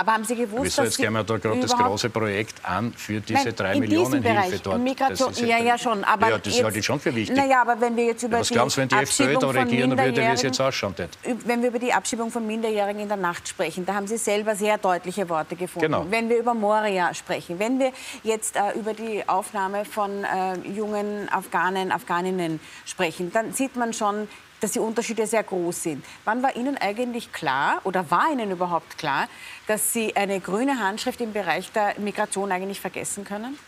[0.00, 3.20] Aber haben Sie gewusst, Wieso, jetzt gehen wir da gerade das große Projekt an für
[3.20, 4.80] diese Nein, drei Millionen Bereich, Hilfe dort.
[4.80, 6.04] Migration, ja, ja, schon.
[6.04, 7.36] Aber ja, das jetzt, halte ich schon für wichtig.
[7.36, 9.98] Naja, aber wenn wir jetzt über ja, was glauben Sie, wenn die FPÖ da regieren
[9.98, 11.18] würde, wie es jetzt ausschauen wird?
[11.44, 14.54] Wenn wir über die Abschiebung von Minderjährigen in der Nacht sprechen, da haben Sie selber
[14.54, 15.86] sehr deutliche Worte gefunden.
[15.86, 16.06] Genau.
[16.08, 17.90] Wenn wir über Moria sprechen, wenn wir
[18.22, 24.28] jetzt äh, über die Aufnahme von äh, jungen Afghanen, Afghaninnen sprechen, dann sieht man schon,
[24.60, 26.04] dass die Unterschiede sehr groß sind.
[26.24, 29.28] Wann war Ihnen eigentlich klar oder war Ihnen überhaupt klar,
[29.66, 33.58] dass Sie eine grüne Handschrift im Bereich der Migration eigentlich vergessen können?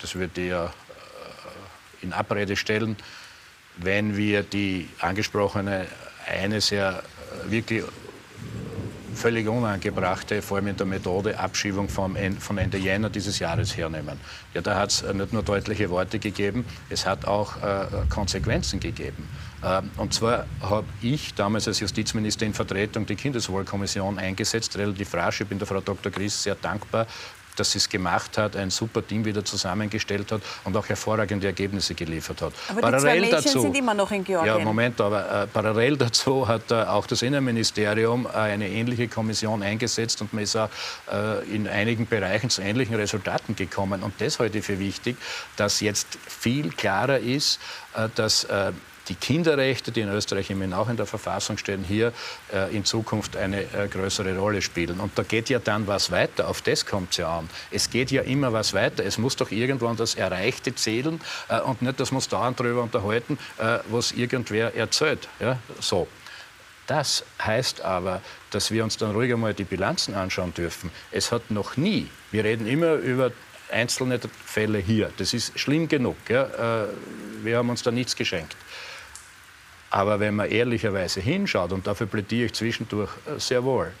[0.00, 0.70] Das würde ich ja äh,
[2.02, 2.96] in Abrede stellen,
[3.76, 5.86] wenn wir die angesprochene
[6.26, 7.02] eine sehr
[7.46, 7.84] äh, wirklich
[9.18, 14.18] völlig unangebrachte, vor allem in der Methode Abschiebung vom von Ende Jänner dieses Jahres hernehmen.
[14.54, 18.80] Ja, da hat es äh, nicht nur deutliche Worte gegeben, es hat auch äh, Konsequenzen
[18.80, 19.28] gegeben.
[19.64, 25.40] Ähm, und zwar habe ich damals als Justizminister in Vertretung die Kindeswohlkommission eingesetzt, relativ rasch.
[25.40, 26.12] Ich bin der Frau Dr.
[26.12, 27.06] Gries sehr dankbar
[27.58, 31.94] dass sie es gemacht hat, ein super Team wieder zusammengestellt hat und auch hervorragende Ergebnisse
[31.94, 32.52] geliefert hat.
[32.68, 34.58] Aber parallel die zwei dazu, sind immer noch in Georgien.
[34.58, 39.62] Ja, Moment, aber äh, parallel dazu hat äh, auch das Innenministerium äh, eine ähnliche Kommission
[39.62, 40.68] eingesetzt und man ist auch
[41.10, 44.02] äh, in einigen Bereichen zu ähnlichen Resultaten gekommen.
[44.02, 45.16] Und das halte ich für wichtig,
[45.56, 47.60] dass jetzt viel klarer ist,
[47.94, 48.72] äh, dass äh,
[49.08, 52.12] die Kinderrechte, die in Österreich immerhin auch in der Verfassung stehen, hier
[52.52, 55.00] äh, in Zukunft eine äh, größere Rolle spielen.
[55.00, 56.48] Und da geht ja dann was weiter.
[56.48, 57.48] Auf das kommt es ja an.
[57.70, 59.04] Es geht ja immer was weiter.
[59.04, 62.82] Es muss doch irgendwann das Erreichte zählen äh, und nicht, dass wir uns dauernd darüber
[62.82, 65.28] unterhalten, äh, was irgendwer erzählt.
[65.40, 65.58] Ja?
[65.80, 66.08] So.
[66.86, 70.90] Das heißt aber, dass wir uns dann ruhig einmal die Bilanzen anschauen dürfen.
[71.10, 73.30] Es hat noch nie, wir reden immer über
[73.70, 76.84] einzelne Fälle hier, das ist schlimm genug, ja?
[76.84, 76.88] Äh,
[77.42, 78.56] wir haben uns da nichts geschenkt.
[79.90, 83.92] Aber wenn man ehrlicherweise hinschaut, und dafür plädiere ich zwischendurch äh, sehr wohl,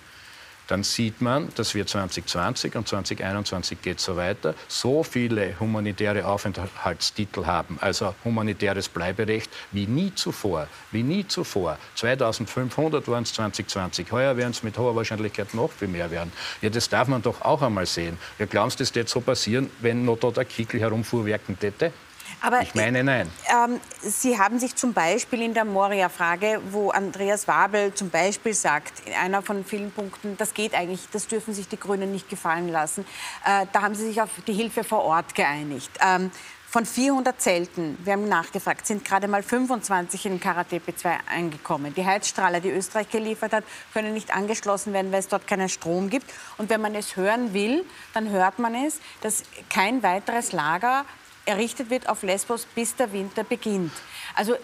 [0.68, 7.46] dann sieht man, dass wir 2020 und 2021 geht so weiter, so viele humanitäre Aufenthaltstitel
[7.46, 10.68] haben, also humanitäres Bleiberecht, wie nie zuvor.
[10.92, 11.78] Wie nie zuvor.
[11.94, 14.12] 2500 waren es 2020.
[14.12, 16.32] Heuer werden es mit hoher Wahrscheinlichkeit noch viel mehr werden.
[16.60, 18.18] Ja, das darf man doch auch einmal sehen.
[18.38, 21.92] Ja, glauben Sie, das wird so passieren, wenn noch da der Kickel herumfuhrwerken täte?
[22.40, 23.30] Aber ich meine, nein.
[23.48, 29.06] Ähm, Sie haben sich zum Beispiel in der Moria-Frage, wo Andreas Wabel zum Beispiel sagt,
[29.06, 32.68] in einer von vielen Punkten, das geht eigentlich, das dürfen sich die Grünen nicht gefallen
[32.68, 33.04] lassen,
[33.44, 35.90] äh, da haben Sie sich auf die Hilfe vor Ort geeinigt.
[36.00, 36.30] Ähm,
[36.70, 41.94] von 400 Zelten, wir haben nachgefragt, sind gerade mal 25 in Karatepe 2 eingekommen.
[41.94, 46.10] Die Heizstrahler, die Österreich geliefert hat, können nicht angeschlossen werden, weil es dort keinen Strom
[46.10, 46.30] gibt.
[46.58, 51.06] Und wenn man es hören will, dann hört man es, dass kein weiteres Lager
[51.48, 53.92] errichtet wird auf Lesbos, bis der Winter beginnt.
[54.34, 54.54] Also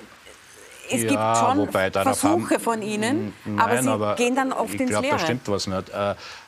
[0.90, 4.74] es ja, gibt schon Versuche haben, von Ihnen, nein, aber Sie aber gehen dann oft
[4.74, 5.16] ins glaub, Leere.
[5.16, 5.90] Da stimmt was nicht.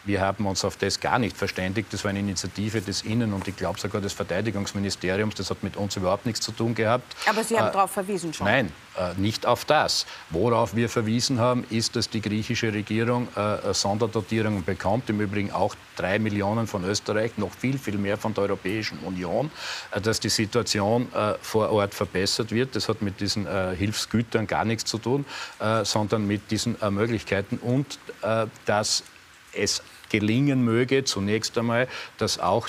[0.07, 1.93] Wir haben uns auf das gar nicht verständigt.
[1.93, 5.35] Das war eine Initiative des Innen- und ich glaube sogar des Verteidigungsministeriums.
[5.35, 7.17] Das hat mit uns überhaupt nichts zu tun gehabt.
[7.29, 8.47] Aber Sie haben äh, darauf verwiesen schon.
[8.47, 10.07] Nein, äh, nicht auf das.
[10.31, 15.11] Worauf wir verwiesen haben, ist, dass die griechische Regierung äh, Sonderdotierungen bekommt.
[15.11, 19.51] Im Übrigen auch drei Millionen von Österreich, noch viel, viel mehr von der Europäischen Union.
[19.91, 22.77] Äh, dass die Situation äh, vor Ort verbessert wird.
[22.77, 25.25] Das hat mit diesen äh, Hilfsgütern gar nichts zu tun,
[25.83, 27.99] sondern mit diesen Möglichkeiten und
[28.65, 29.03] dass
[29.53, 31.89] es gelingen möge, zunächst einmal,
[32.19, 32.69] dass auch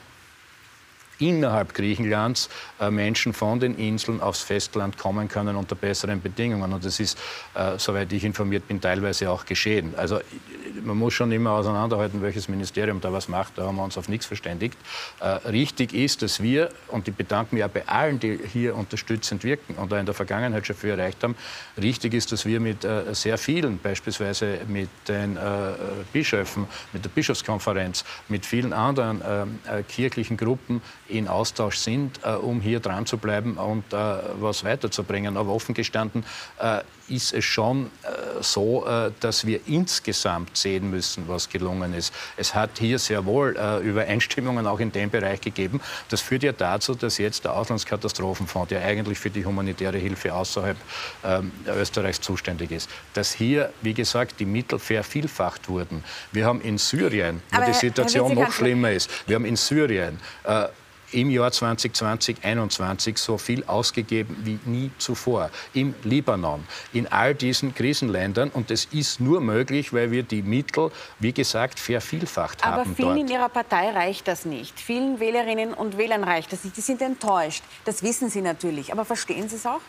[1.19, 2.49] innerhalb Griechenlands
[2.79, 6.73] äh, Menschen von den Inseln aufs Festland kommen können unter besseren Bedingungen.
[6.73, 7.17] Und das ist,
[7.53, 9.93] äh, soweit ich informiert bin, teilweise auch geschehen.
[9.97, 10.19] Also
[10.83, 13.57] man muss schon immer auseinanderhalten, welches Ministerium da was macht.
[13.57, 14.77] Da haben wir uns auf nichts verständigt.
[15.19, 19.43] Äh, richtig ist, dass wir, und ich bedanke mich auch bei allen, die hier unterstützend
[19.43, 21.35] wirken und da in der Vergangenheit schon viel erreicht haben,
[21.81, 25.37] richtig ist, dass wir mit sehr vielen, beispielsweise mit den
[26.13, 32.61] Bischöfen, mit der Bischofskonferenz, mit vielen anderen äh, kirchlichen Gruppen in Austausch sind, äh, um
[32.61, 33.97] hier dran zu bleiben und äh,
[34.39, 35.37] was weiterzubringen.
[35.37, 36.23] Aber offen gestanden
[37.09, 42.13] ist es schon äh, so, äh, dass wir insgesamt sehen müssen, was gelungen ist.
[42.35, 45.79] Es hat hier sehr wohl äh, Übereinstimmungen auch in dem Bereich gegeben.
[46.09, 50.77] Das führt ja dazu, dass jetzt der Auslandskatastrophenfonds, der eigentlich für die humanitäre Hilfe außerhalb
[51.23, 56.03] ähm, Österreichs zuständig ist, dass hier, wie gesagt, die Mittel vervielfacht wurden.
[56.31, 60.19] Wir haben in Syrien, wo Aber die Situation noch schlimmer ist, wir haben in Syrien
[60.43, 60.67] äh,
[61.11, 65.49] im Jahr 2020, 2021 so viel ausgegeben wie nie zuvor.
[65.73, 68.49] Im Libanon, in all diesen Krisenländern.
[68.49, 72.81] Und das ist nur möglich, weil wir die Mittel, wie gesagt, vervielfacht Aber haben.
[72.81, 73.19] Aber vielen dort.
[73.19, 74.79] in Ihrer Partei reicht das nicht.
[74.79, 76.77] Vielen Wählerinnen und Wählern reicht das nicht.
[76.77, 77.63] Die sind enttäuscht.
[77.85, 78.91] Das wissen Sie natürlich.
[78.91, 79.81] Aber verstehen Sie es auch?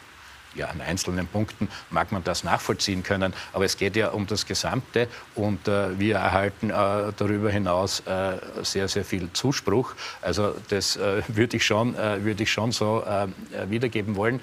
[0.58, 4.46] Ja, an einzelnen Punkten mag man das nachvollziehen können, aber es geht ja um das
[4.46, 6.72] Gesamte und äh, wir erhalten äh,
[7.16, 9.94] darüber hinaus äh, sehr, sehr viel Zuspruch.
[10.20, 13.28] Also das äh, würde ich, schon, äh, würd ich schon so äh,
[13.70, 14.40] wiedergeben wollen.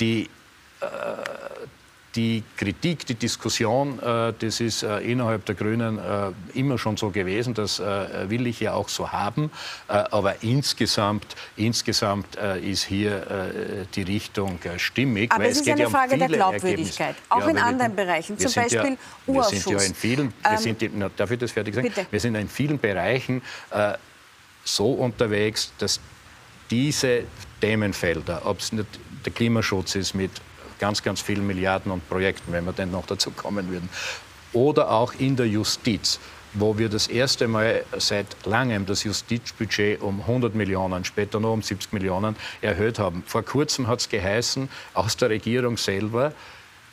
[0.00, 0.28] Die
[2.16, 7.10] die Kritik, die Diskussion, äh, das ist äh, innerhalb der Grünen äh, immer schon so
[7.10, 7.54] gewesen.
[7.54, 9.50] Das will ich ja auch so haben.
[9.86, 15.32] aber insgesamt, insgesamt ist hier die Richtung stimmig.
[15.32, 18.52] Aber es ist eine ja um Frage der Glaubwürdigkeit, auch ja, in anderen Bereichen, zum
[18.52, 18.96] Beispiel
[19.26, 21.88] ja, Wir sind ja in vielen, wir ähm, sind, na, darf ich das fertig sagen?
[21.88, 22.06] Bitte.
[22.10, 23.42] Wir sind in vielen Bereichen
[24.64, 26.00] so unterwegs, dass
[26.70, 27.24] diese
[27.60, 30.30] Themenfelder, ob es der Klimaschutz ist mit
[30.80, 33.88] ganz, ganz vielen Milliarden und Projekten, wenn wir denn noch dazu kommen würden.
[34.52, 36.18] Oder auch in der Justiz
[36.52, 41.62] wo wir das erste Mal seit langem das Justizbudget um 100 Millionen, später noch um
[41.62, 43.22] 70 Millionen erhöht haben.
[43.26, 46.32] Vor kurzem hat es geheißen, aus der Regierung selber,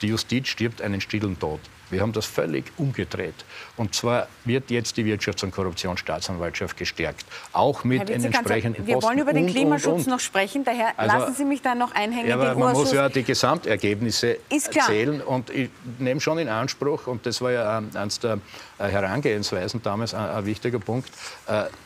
[0.02, 1.60] die Justiz stirbt einen stillen Tod.
[1.89, 3.33] Wir haben das völlig umgedreht.
[3.77, 9.19] Und zwar wird jetzt die Wirtschafts- und Korruptionsstaatsanwaltschaft gestärkt, auch mit den entsprechenden Wir wollen
[9.19, 10.08] über den Klimaschutz und, und.
[10.08, 12.27] noch sprechen, daher also, lassen Sie mich da noch einhängen.
[12.27, 15.69] Ja, aber man muss ja die Gesamtergebnisse erzählen und ich
[16.00, 18.40] nehme schon in Anspruch, und das war ja eines der
[18.78, 21.10] Herangehensweisen damals ein, ein wichtiger Punkt,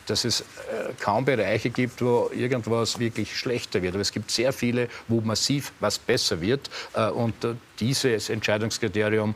[0.08, 0.44] dass es
[1.00, 3.94] kaum Bereiche gibt, wo irgendwas wirklich schlechter wird.
[3.94, 6.70] Aber es gibt sehr viele, wo massiv was besser wird.
[7.16, 7.34] Und
[7.80, 9.36] dieses Entscheidungskriterium,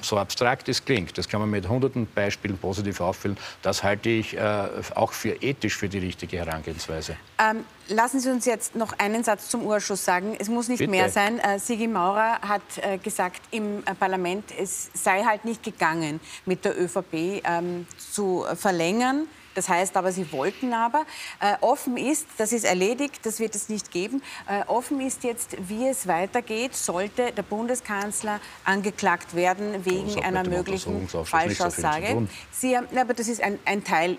[0.00, 4.38] so abstrakt es klingt, das kann man mit hunderten Beispielen positiv auffüllen, das halte ich
[4.40, 7.16] auch für ethisch für die richtige Herangehensweise.
[7.38, 10.36] Ähm, lassen Sie uns jetzt noch einen Satz zum Urschuss sagen.
[10.38, 10.90] Es muss nicht Bitte.
[10.90, 11.38] mehr sein.
[11.38, 16.64] Äh, Sigi Maurer hat äh, gesagt im äh, Parlament, es sei halt nicht gegangen, mit
[16.64, 19.26] der ÖVP ähm, zu verlängern.
[19.60, 21.04] Das heißt aber, sie wollten aber.
[21.38, 24.22] Äh, offen ist, das ist erledigt, das wird es nicht geben.
[24.48, 31.06] Äh, offen ist jetzt, wie es weitergeht, sollte der Bundeskanzler angeklagt werden wegen einer möglichen
[31.06, 32.26] Falschaussage.
[32.50, 34.16] Sie haben, aber das ist ein, ein Teil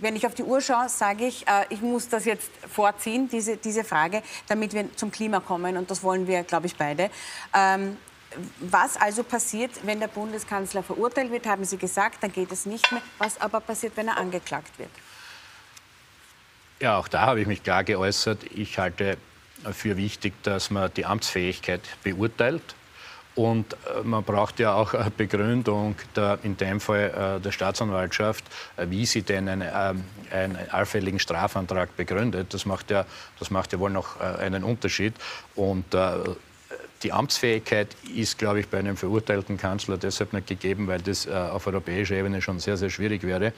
[0.00, 3.56] wenn ich auf die Uhr schaue, sage ich, äh, ich muss das jetzt vorziehen, diese,
[3.56, 5.76] diese Frage, damit wir zum Klima kommen.
[5.76, 7.10] Und das wollen wir, glaube ich, beide.
[7.52, 7.96] Ähm,
[8.60, 12.90] was also passiert, wenn der Bundeskanzler verurteilt wird, haben Sie gesagt, dann geht es nicht
[12.92, 13.02] mehr.
[13.18, 14.90] Was aber passiert, wenn er angeklagt wird?
[16.80, 18.44] Ja, auch da habe ich mich klar geäußert.
[18.54, 19.16] Ich halte
[19.72, 22.74] für wichtig, dass man die Amtsfähigkeit beurteilt.
[23.34, 28.44] Und äh, man braucht ja auch eine Begründung, der, in dem Fall äh, der Staatsanwaltschaft,
[28.76, 29.66] äh, wie sie denn eine,
[30.30, 32.54] äh, einen allfälligen Strafantrag begründet.
[32.54, 33.04] Das macht ja,
[33.38, 35.14] das macht ja wohl noch einen Unterschied.
[35.54, 35.84] Und
[37.02, 41.32] die Amtsfähigkeit ist, glaube ich, bei einem verurteilten Kanzler deshalb nicht gegeben, weil das äh,
[41.32, 43.52] auf europäischer Ebene schon sehr, sehr schwierig wäre.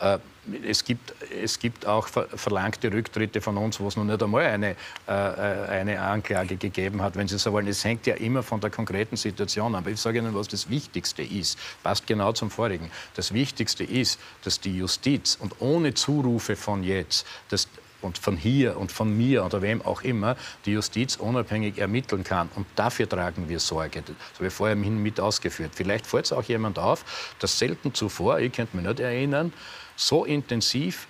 [0.00, 0.18] Äh,
[0.66, 4.76] es gibt, es gibt auch verlangte Rücktritte von uns, wo es noch nicht einmal eine,
[5.06, 7.66] äh, eine Anklage gegeben hat, wenn Sie so wollen.
[7.66, 9.86] Es hängt ja immer von der konkreten Situation ab.
[9.86, 11.58] Ich sage Ihnen, was das Wichtigste ist.
[11.82, 12.90] Passt genau zum vorigen.
[13.14, 17.68] Das Wichtigste ist, dass die Justiz und ohne Zurufe von jetzt, dass
[18.02, 22.48] und von hier und von mir oder wem auch immer die Justiz unabhängig ermitteln kann.
[22.54, 24.02] Und dafür tragen wir Sorge.
[24.02, 25.72] Das habe ich vorher mit ausgeführt.
[25.74, 29.52] Vielleicht fällt es auch jemand auf, dass selten zuvor, ich könnte mich nicht erinnern,
[29.96, 31.06] so intensiv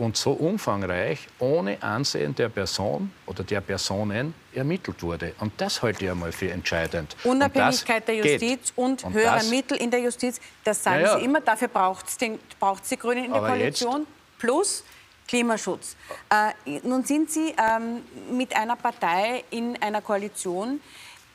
[0.00, 5.34] und so umfangreich ohne Ansehen der Person oder der Personen ermittelt wurde.
[5.40, 7.14] Und das halte ich einmal für entscheidend.
[7.24, 11.18] Unabhängigkeit der Justiz und, und höhere Mittel in der Justiz, das sagen ja, ja.
[11.18, 11.40] Sie immer.
[11.40, 14.06] Dafür braucht es die Grünen in der Koalition.
[14.38, 14.84] Plus
[15.30, 15.94] Klimaschutz.
[16.28, 18.02] Äh, nun sind Sie ähm,
[18.36, 20.80] mit einer Partei in einer Koalition,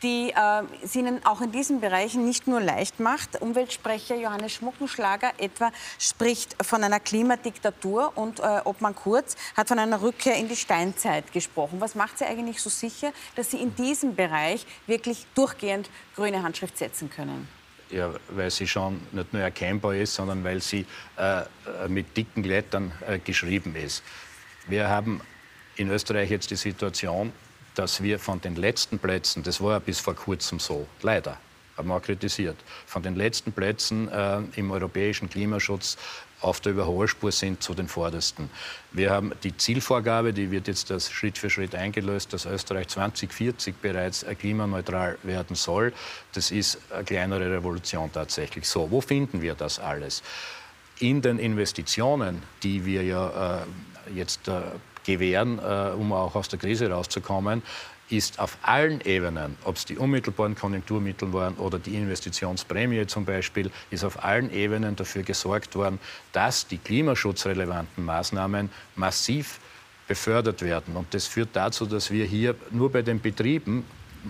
[0.03, 3.41] die äh, es Ihnen auch in diesen Bereichen nicht nur leicht macht.
[3.41, 10.01] Umweltsprecher Johannes Schmuckenschlager etwa spricht von einer Klimadiktatur und äh, Obmann Kurz hat von einer
[10.01, 11.79] Rückkehr in die Steinzeit gesprochen.
[11.79, 16.77] Was macht Sie eigentlich so sicher, dass Sie in diesem Bereich wirklich durchgehend grüne Handschrift
[16.77, 17.47] setzen können?
[17.91, 20.85] Ja, weil sie schon nicht nur erkennbar ist, sondern weil sie
[21.17, 21.43] äh,
[21.87, 24.03] mit dicken Lettern äh, geschrieben ist.
[24.67, 25.21] Wir haben
[25.75, 27.31] in Österreich jetzt die Situation,
[27.75, 31.37] dass wir von den letzten Plätzen, das war ja bis vor kurzem so, leider,
[31.77, 35.97] haben wir auch kritisiert, von den letzten Plätzen äh, im europäischen Klimaschutz
[36.45, 38.49] auf der Überholspur sind zu den Vordersten.
[38.91, 43.75] Wir haben die Zielvorgabe, die wird jetzt das Schritt für Schritt eingelöst, dass Österreich 2040
[43.81, 45.91] bereits klimaneutral werden soll.
[46.33, 48.67] Das ist eine kleinere Revolution tatsächlich.
[48.67, 50.21] So, wo finden wir das alles?
[50.99, 54.61] In den Investitionen, die wir ja äh, jetzt äh,
[55.03, 57.63] gewähren, äh, um auch aus der Krise rauszukommen,
[58.09, 63.71] ist auf allen Ebenen, ob es die unmittelbaren Konjunkturmittel waren oder die Investitionsprämie zum Beispiel,
[63.89, 65.99] ist auf allen Ebenen dafür gesorgt worden,
[66.31, 69.59] dass die klimaschutzrelevanten Maßnahmen massiv
[70.07, 70.95] befördert werden.
[70.95, 73.83] Und das führt dazu, dass wir hier nur bei den Betrieben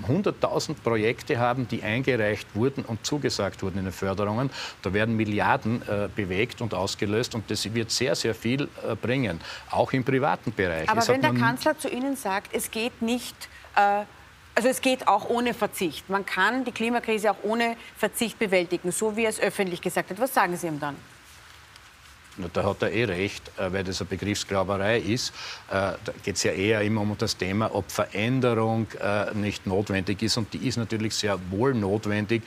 [0.07, 4.49] 100.000 Projekte haben, die eingereicht wurden und zugesagt wurden in den Förderungen.
[4.82, 9.39] Da werden Milliarden äh, bewegt und ausgelöst und das wird sehr, sehr viel äh, bringen,
[9.71, 10.89] auch im privaten Bereich.
[10.89, 13.36] Aber es wenn der Kanzler zu Ihnen sagt, es geht nicht
[13.76, 16.09] also es geht auch ohne Verzicht.
[16.09, 20.19] Man kann die Klimakrise auch ohne Verzicht bewältigen, so wie er es öffentlich gesagt hat.
[20.19, 20.95] Was sagen Sie ihm dann?
[22.53, 25.30] Da hat er eh recht, äh, weil das eine Begriffsglauberei ist.
[25.69, 28.88] Äh, da geht es ja eher immer um das Thema, ob Veränderung
[29.34, 30.38] nicht notwendig ist.
[30.38, 32.43] Und die ist natürlich sehr wohl notwendig,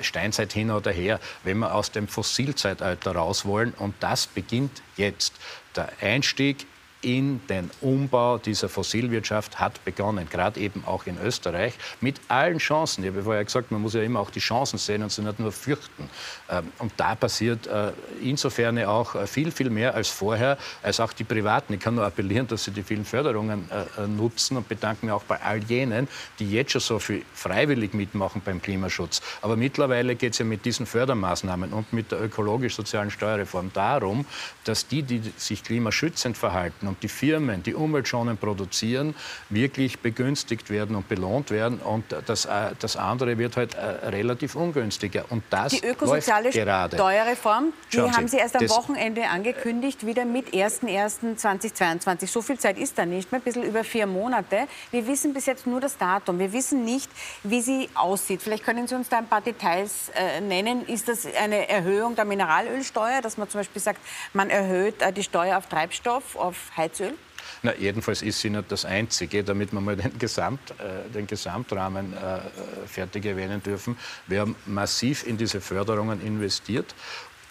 [0.00, 3.72] Steinzeit hin oder her, wenn wir aus dem Fossilzeitalter raus wollen.
[3.74, 5.34] Und das beginnt jetzt.
[5.74, 6.66] Der Einstieg
[7.06, 13.04] in den Umbau dieser Fossilwirtschaft hat begonnen, gerade eben auch in Österreich, mit allen Chancen.
[13.04, 15.38] Ich habe vorher gesagt, man muss ja immer auch die Chancen sehen und sie nicht
[15.38, 16.10] nur fürchten.
[16.50, 21.12] Ähm, und da passiert äh, insofern auch äh, viel, viel mehr als vorher, als auch
[21.12, 21.74] die Privaten.
[21.74, 25.22] Ich kann nur appellieren, dass sie die vielen Förderungen äh, nutzen und bedanke mich auch
[25.22, 26.08] bei all jenen,
[26.40, 29.22] die jetzt schon so viel freiwillig mitmachen beim Klimaschutz.
[29.42, 34.26] Aber mittlerweile geht es ja mit diesen Fördermaßnahmen und mit der ökologisch-sozialen Steuerreform darum,
[34.64, 39.14] dass die, die sich klimaschützend verhalten und und die Firmen, die umweltschonend produzieren,
[39.50, 41.78] wirklich begünstigt werden und belohnt werden.
[41.78, 45.24] Und das, äh, das andere wird halt äh, relativ ungünstiger.
[45.28, 46.52] Und das die ökosoziale.
[46.52, 52.26] Steuerreform, die Sie, haben Sie erst am Wochenende angekündigt, wieder mit 1.1.2022.
[52.26, 54.66] So viel Zeit ist da nicht mehr, ein bisschen über vier Monate.
[54.90, 56.38] Wir wissen bis jetzt nur das Datum.
[56.38, 57.10] Wir wissen nicht,
[57.42, 58.42] wie sie aussieht.
[58.42, 60.86] Vielleicht können Sie uns da ein paar Details äh, nennen.
[60.86, 64.00] Ist das eine Erhöhung der Mineralölsteuer, dass man zum Beispiel sagt,
[64.32, 67.14] man erhöht äh, die Steuer auf Treibstoff, auf Heizöl?
[67.62, 72.12] Na, jedenfalls ist sie nicht das Einzige, damit wir mal den, Gesamt, äh, den Gesamtrahmen
[72.12, 72.40] äh,
[72.86, 73.96] fertig erwähnen dürfen.
[74.26, 76.94] Wir haben massiv in diese Förderungen investiert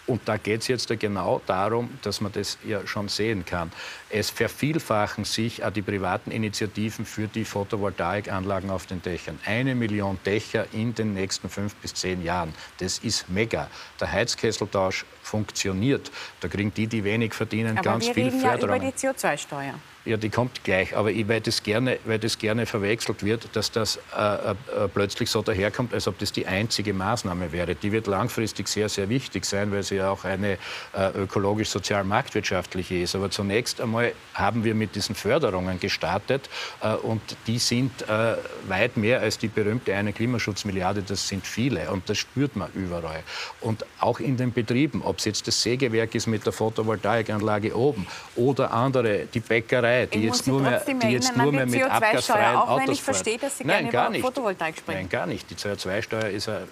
[0.06, 3.72] und da geht es jetzt genau darum, dass man das ja schon sehen kann.
[4.08, 9.38] Es vervielfachen sich auch die privaten Initiativen für die Photovoltaikanlagen auf den Dächern.
[9.44, 12.54] Eine Million Dächer in den nächsten fünf bis zehn Jahren.
[12.78, 13.68] Das ist mega.
[14.00, 16.10] Der Heizkesseltausch funktioniert.
[16.40, 18.70] Da kriegen die, die wenig verdienen, Aber ganz wir viel reden Förderung.
[18.70, 19.74] Ja über die CO2-Steuer.
[20.06, 20.96] Ja, die kommt gleich.
[20.96, 24.54] Aber ich, weil, das gerne, weil das gerne verwechselt wird, dass das äh, äh,
[24.94, 27.74] plötzlich so daherkommt, als ob das die einzige Maßnahme wäre.
[27.74, 30.58] Die wird langfristig sehr, sehr wichtig sein, weil sie ja auch eine
[30.92, 33.16] äh, ökologisch-sozial-marktwirtschaftliche ist.
[33.16, 36.48] Aber zunächst einmal haben wir mit diesen Förderungen gestartet
[36.82, 38.36] äh, und die sind äh,
[38.68, 41.02] weit mehr als die berühmte eine Klimaschutzmilliarde.
[41.02, 43.24] Das sind viele und das spürt man überall.
[43.60, 48.06] Und auch in den Betrieben, ob es jetzt das Sägewerk ist mit der Photovoltaikanlage oben
[48.36, 52.82] oder andere, die Bäckerei, die jetzt nur mehr, die jetzt nur mehr mit abgasfreien Autos
[52.82, 54.20] wenn ich verstehe, dass Sie Nein, gar nicht.
[54.20, 54.98] Photovoltaik sprechen.
[54.98, 55.48] Nein, gar nicht.
[55.50, 56.64] Die CO2-Steuer ist ein,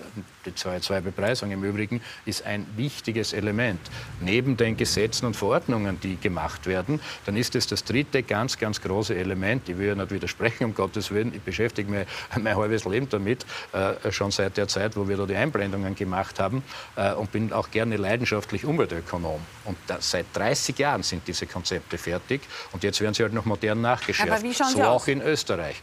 [0.45, 3.81] die CO2-Bepreisung im Übrigen ist ein wichtiges Element.
[4.21, 8.81] Neben den Gesetzen und Verordnungen, die gemacht werden, dann ist es das dritte ganz, ganz
[8.81, 9.69] große Element.
[9.69, 11.35] Ich will ja nicht widersprechen, um Gottes Willen.
[11.35, 12.07] Ich beschäftige mich
[12.41, 16.41] mein halbes Leben damit, äh, schon seit der Zeit, wo wir da die Einblendungen gemacht
[16.41, 16.63] haben
[16.97, 19.41] äh, und bin auch gerne leidenschaftlich Umweltökonom.
[19.65, 23.45] Und da, seit 30 Jahren sind diese Konzepte fertig und jetzt werden sie halt noch
[23.45, 24.45] modern nachgeschärft.
[24.73, 25.09] So auch aus?
[25.09, 25.81] in Österreich.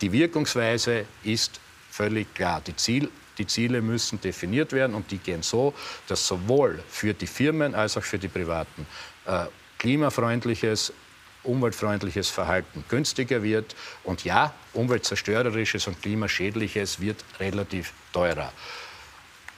[0.00, 1.60] Die Wirkungsweise ist
[1.90, 2.60] völlig klar.
[2.66, 5.74] Die, Ziel, die Ziele müssen definiert werden und die gehen so,
[6.08, 8.86] dass sowohl für die Firmen als auch für die Privaten
[9.26, 9.46] äh,
[9.78, 10.92] klimafreundliches,
[11.44, 13.74] umweltfreundliches Verhalten günstiger wird
[14.04, 18.52] und ja, umweltzerstörerisches und klimaschädliches wird relativ teurer.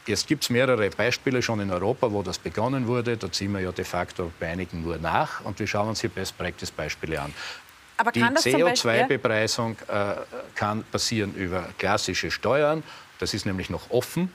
[0.06, 3.16] Jetzt gibt es mehrere Beispiele schon in Europa, wo das begonnen wurde.
[3.16, 6.10] Da ziehen wir ja de facto bei einigen nur nach und wir schauen uns hier
[6.10, 7.32] Best Practice Beispiele an.
[7.96, 9.04] Aber Die kann das zum Beispiel, ja?
[9.04, 10.14] CO2-Bepreisung äh,
[10.54, 12.82] kann passieren über klassische Steuern.
[13.18, 14.30] Das ist nämlich noch offen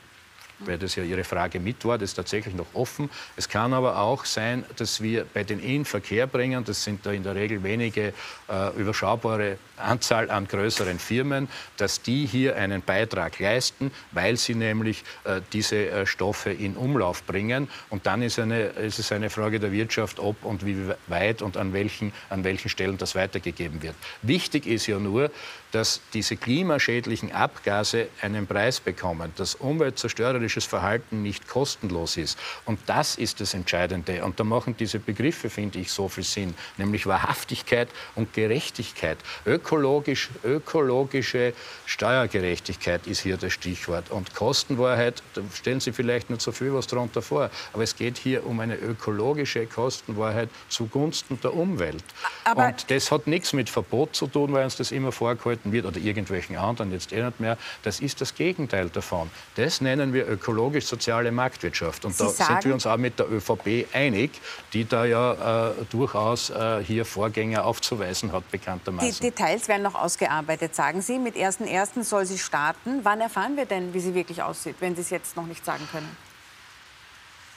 [0.59, 3.09] weil das ja Ihre Frage mit war, das ist tatsächlich noch offen.
[3.35, 7.11] Es kann aber auch sein, dass wir bei den in Verkehr bringen, das sind da
[7.11, 8.13] in der Regel wenige
[8.49, 11.47] äh, überschaubare Anzahl an größeren Firmen,
[11.77, 17.23] dass die hier einen Beitrag leisten, weil sie nämlich äh, diese äh, Stoffe in Umlauf
[17.23, 17.69] bringen.
[17.89, 21.57] Und dann ist, eine, ist es eine Frage der Wirtschaft, ob und wie weit und
[21.57, 23.95] an welchen, an welchen Stellen das weitergegeben wird.
[24.21, 25.31] Wichtig ist ja nur,
[25.71, 32.37] dass diese klimaschädlichen Abgase einen Preis bekommen, dass umweltzerstörerisches Verhalten nicht kostenlos ist.
[32.65, 34.23] Und das ist das Entscheidende.
[34.23, 39.17] Und da machen diese Begriffe, finde ich, so viel Sinn, nämlich Wahrhaftigkeit und Gerechtigkeit.
[39.45, 41.53] Ökologisch, ökologische
[41.85, 44.09] Steuergerechtigkeit ist hier das Stichwort.
[44.09, 48.17] Und Kostenwahrheit, da stellen Sie vielleicht nicht so viel was darunter vor, aber es geht
[48.17, 52.03] hier um eine ökologische Kostenwahrheit zugunsten der Umwelt.
[52.45, 55.85] Aber und das hat nichts mit Verbot zu tun, weil uns das immer vorgehalten wird
[55.85, 57.57] oder irgendwelchen anderen, jetzt eh nicht mehr.
[57.83, 59.29] Das ist das Gegenteil davon.
[59.55, 62.05] Das nennen wir ökologisch-soziale Marktwirtschaft.
[62.05, 64.31] Und Sie da sind wir uns auch mit der ÖVP einig,
[64.73, 69.21] die da ja äh, durchaus äh, hier Vorgänger aufzuweisen hat, Die bekanntermaßen.
[69.21, 71.19] Details werden noch ausgearbeitet, sagen Sie.
[71.19, 72.03] Mit 1.1.
[72.03, 72.99] soll sie starten.
[73.03, 75.87] Wann erfahren wir denn, wie sie wirklich aussieht, wenn Sie es jetzt noch nicht sagen
[75.91, 76.28] können?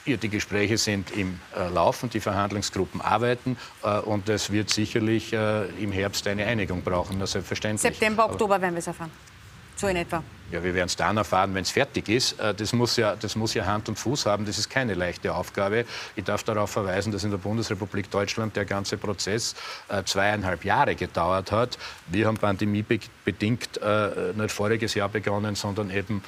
[0.05, 5.65] Die Gespräche sind im äh, Laufen, die Verhandlungsgruppen arbeiten äh, und es wird sicherlich äh,
[5.81, 7.81] im Herbst eine Einigung brauchen, na, selbstverständlich.
[7.81, 9.11] September, Oktober werden wir es erfahren.
[9.77, 10.21] So in etwa.
[10.53, 12.39] Ja, wir werden es dann erfahren, wenn es fertig ist.
[12.39, 14.45] Äh, Das muss, ja, das muss ja Hand und Fuß haben.
[14.45, 15.85] Das ist keine leichte Aufgabe.
[16.15, 19.55] Ich darf darauf verweisen, dass in der Bundesrepublik Deutschland der ganze Prozess
[19.89, 21.79] äh, zweieinhalb Jahre gedauert hat.
[22.05, 26.23] Wir haben pandemiebedingt äh, nicht voriges Jahr begonnen, sondern eben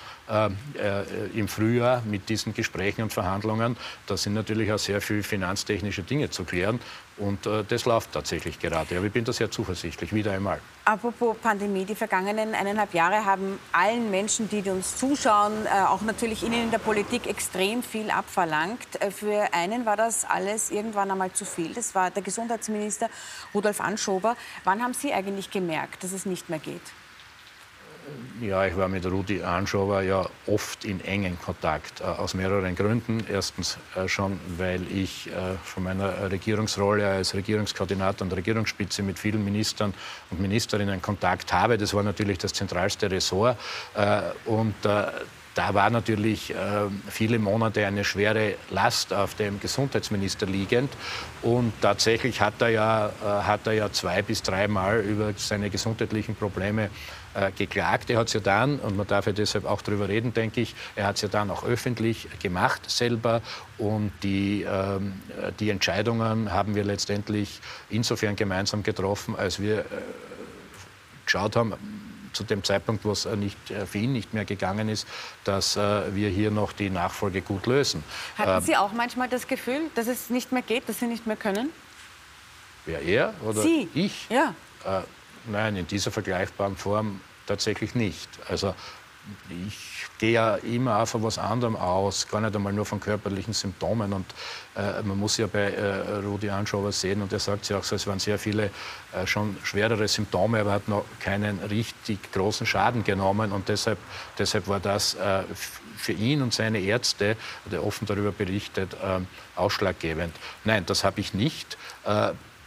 [1.35, 3.77] im Frühjahr mit diesen Gesprächen und Verhandlungen.
[4.07, 6.79] Da sind natürlich auch sehr viele finanztechnische Dinge zu klären.
[7.17, 8.97] Und äh, das läuft tatsächlich gerade.
[8.97, 10.59] Aber ich bin da sehr zuversichtlich, wieder einmal.
[10.83, 16.41] Apropos Pandemie, die vergangenen eineinhalb Jahre haben allen Menschen, die uns zuschauen, äh, auch natürlich
[16.43, 19.01] Ihnen in der Politik extrem viel abverlangt.
[19.01, 21.73] Äh, Für einen war das alles irgendwann einmal zu viel.
[21.73, 23.09] Das war der Gesundheitsminister
[23.53, 24.37] Rudolf Anschober.
[24.63, 26.81] Wann haben Sie eigentlich gemerkt, dass es nicht mehr geht?
[28.41, 33.25] Ja, ich war mit Rudi Anschober ja oft in engen Kontakt, äh, aus mehreren Gründen.
[33.31, 39.43] Erstens äh, schon, weil ich äh, von meiner Regierungsrolle als Regierungskoordinator und Regierungsspitze mit vielen
[39.43, 39.93] Ministern
[40.31, 41.77] und Ministerinnen Kontakt habe.
[41.77, 43.57] Das war natürlich das zentralste Ressort.
[44.45, 44.75] Und
[45.55, 46.55] da war natürlich äh,
[47.07, 50.91] viele Monate eine schwere Last auf dem Gesundheitsminister liegend.
[51.41, 56.35] Und tatsächlich hat er ja, äh, hat er ja zwei bis dreimal über seine gesundheitlichen
[56.35, 56.89] Probleme
[57.35, 58.09] äh, geklagt.
[58.09, 60.73] Er hat es ja dann, und man darf ja deshalb auch darüber reden, denke ich,
[60.95, 63.41] er hat es ja dann auch öffentlich gemacht selber.
[63.77, 65.21] Und die, ähm,
[65.59, 67.59] die Entscheidungen haben wir letztendlich
[67.89, 69.83] insofern gemeinsam getroffen, als wir äh,
[71.25, 71.73] geschaut haben,
[72.31, 75.07] zu dem Zeitpunkt, wo es nicht, für ihn nicht mehr gegangen ist,
[75.45, 78.03] dass äh, wir hier noch die Nachfolge gut lösen.
[78.37, 81.25] Hatten ähm, Sie auch manchmal das Gefühl, dass es nicht mehr geht, dass Sie nicht
[81.27, 81.69] mehr können?
[82.85, 83.87] Wer er oder Sie?
[83.93, 84.27] ich?
[84.29, 84.53] Ja.
[84.85, 85.01] Äh,
[85.47, 88.29] nein, in dieser vergleichbaren Form tatsächlich nicht.
[88.49, 88.73] Also
[89.67, 93.53] ich gehe ja immer auch von was anderem aus, gar nicht einmal nur von körperlichen
[93.53, 94.13] Symptomen.
[94.13, 94.25] Und
[94.75, 97.95] äh, man muss ja bei äh, Rudi Anschauer sehen, und er sagt ja auch so,
[97.95, 98.69] es waren sehr viele
[99.13, 103.51] äh, schon schwerere Symptome, aber er hat noch keinen richtig großen Schaden genommen.
[103.51, 103.97] Und deshalb,
[104.37, 105.43] deshalb war das äh,
[105.97, 107.35] für ihn und seine Ärzte,
[107.65, 109.19] der offen darüber berichtet, äh,
[109.55, 110.35] ausschlaggebend.
[110.63, 111.77] Nein, das habe ich nicht.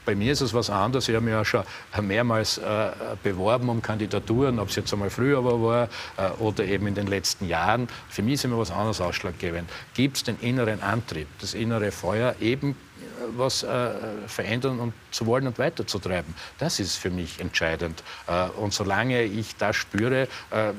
[0.09, 1.07] Bei mir ist es was anderes.
[1.11, 1.65] Ich habe mich ja schon
[2.01, 2.93] mehrmals äh,
[3.23, 7.47] beworben um Kandidaturen, ob es jetzt einmal früher war äh, oder eben in den letzten
[7.47, 7.89] Jahren.
[8.09, 9.69] Für mich ist immer was anderes ausschlaggebend.
[9.93, 12.75] Gibt es den inneren Antrieb, das innere Feuer, eben
[13.37, 13.91] was äh,
[14.27, 16.35] verändern und zu wollen und weiterzutreiben.
[16.59, 18.03] Das ist für mich entscheidend.
[18.27, 20.73] Äh, und solange ich das spüre, äh,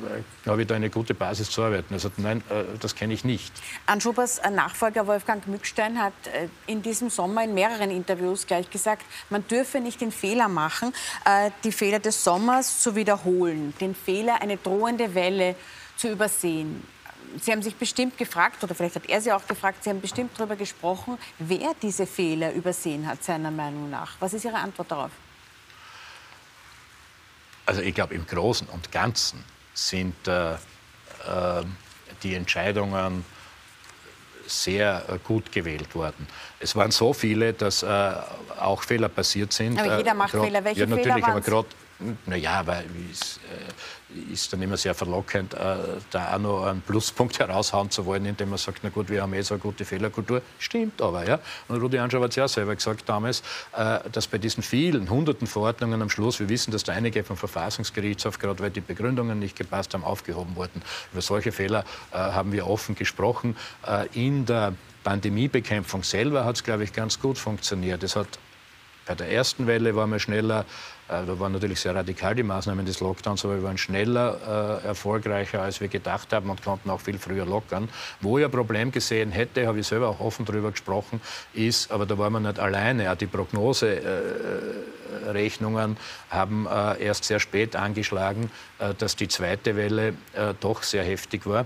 [0.45, 1.93] habe ich da eine gute Basis zu arbeiten.
[1.93, 3.53] Also nein, äh, das kenne ich nicht.
[3.85, 9.47] Anschubers Nachfolger Wolfgang Mückstein hat äh, in diesem Sommer in mehreren Interviews gleich gesagt, man
[9.47, 10.93] dürfe nicht den Fehler machen,
[11.25, 15.55] äh, die Fehler des Sommers zu wiederholen, den Fehler, eine drohende Welle
[15.95, 16.83] zu übersehen.
[17.41, 20.31] Sie haben sich bestimmt gefragt, oder vielleicht hat er Sie auch gefragt, Sie haben bestimmt
[20.37, 24.13] darüber gesprochen, wer diese Fehler übersehen hat, seiner Meinung nach.
[24.19, 25.11] Was ist Ihre Antwort darauf?
[27.65, 30.57] Also ich glaube, im Großen und Ganzen sind äh, äh,
[32.23, 33.23] die Entscheidungen
[34.47, 36.27] sehr äh, gut gewählt worden.
[36.59, 38.13] Es waren so viele, dass äh,
[38.59, 39.79] auch Fehler passiert sind.
[39.79, 40.63] Aber jeder macht grad, Fehler.
[40.63, 41.67] Welche ja, natürlich, Fehler aber gerade
[42.25, 45.75] naja, weil es äh, ist dann immer sehr verlockend, äh,
[46.11, 49.33] da auch noch einen Pluspunkt heraushauen zu wollen, indem man sagt, na gut, wir haben
[49.33, 50.41] eh so eine gute Fehlerkultur.
[50.59, 51.39] Stimmt aber, ja.
[51.67, 53.43] Und Rudi Anschauer hat es ja selber gesagt damals,
[53.75, 57.37] äh, dass bei diesen vielen, hunderten Verordnungen am Schluss, wir wissen, dass da einige vom
[57.37, 60.81] Verfassungsgerichtshof, gerade weil die Begründungen nicht gepasst haben, aufgehoben wurden.
[61.11, 63.55] Über solche Fehler haben wir offen gesprochen.
[64.13, 64.73] In der
[65.03, 68.03] Pandemiebekämpfung selber hat es, glaube ich, ganz gut funktioniert.
[68.03, 68.27] Es hat
[69.09, 70.65] bei der ersten Welle waren wir schneller,
[71.07, 74.85] äh, da waren natürlich sehr radikal die Maßnahmen des Lockdowns, aber wir waren schneller äh,
[74.85, 77.89] erfolgreicher, als wir gedacht haben und konnten auch viel früher lockern.
[78.21, 81.21] Wo ich ein Problem gesehen hätte, habe ich selber auch offen darüber gesprochen,
[81.53, 85.95] ist, aber da waren wir nicht alleine, auch die Prognoserechnungen äh,
[86.29, 90.13] haben äh, erst sehr spät angeschlagen, äh, dass die zweite Welle
[90.59, 91.65] doch sehr heftig war.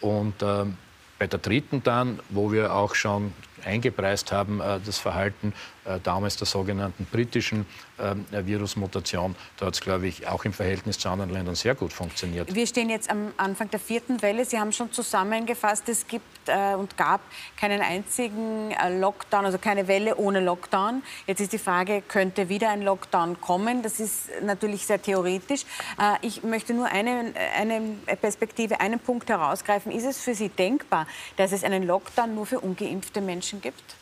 [0.00, 3.34] Und bei der dritten dann, wo wir auch schon
[3.64, 5.52] eingepreist haben, das Verhalten
[5.88, 7.66] äh, damals der sogenannten britischen
[7.98, 9.34] ähm, Virusmutation.
[9.56, 12.54] Da hat es, glaube ich, auch im Verhältnis zu anderen Ländern sehr gut funktioniert.
[12.54, 14.44] Wir stehen jetzt am Anfang der vierten Welle.
[14.44, 17.20] Sie haben schon zusammengefasst, es gibt äh, und gab
[17.56, 21.02] keinen einzigen äh, Lockdown, also keine Welle ohne Lockdown.
[21.26, 23.82] Jetzt ist die Frage, könnte wieder ein Lockdown kommen?
[23.82, 25.64] Das ist natürlich sehr theoretisch.
[25.98, 29.90] Äh, ich möchte nur eine, eine Perspektive, einen Punkt herausgreifen.
[29.90, 33.96] Ist es für Sie denkbar, dass es einen Lockdown nur für ungeimpfte Menschen gibt?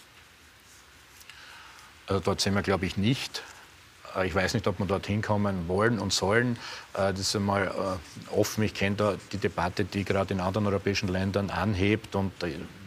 [2.06, 3.42] Also dort sind wir, glaube ich, nicht.
[4.14, 6.56] Äh, ich weiß nicht, ob wir dorthin kommen wollen und sollen.
[6.94, 7.98] Äh, das ist einmal
[8.30, 8.64] offen.
[8.64, 12.14] Ich kenne da die Debatte, die gerade in anderen europäischen Ländern anhebt.
[12.14, 12.32] Und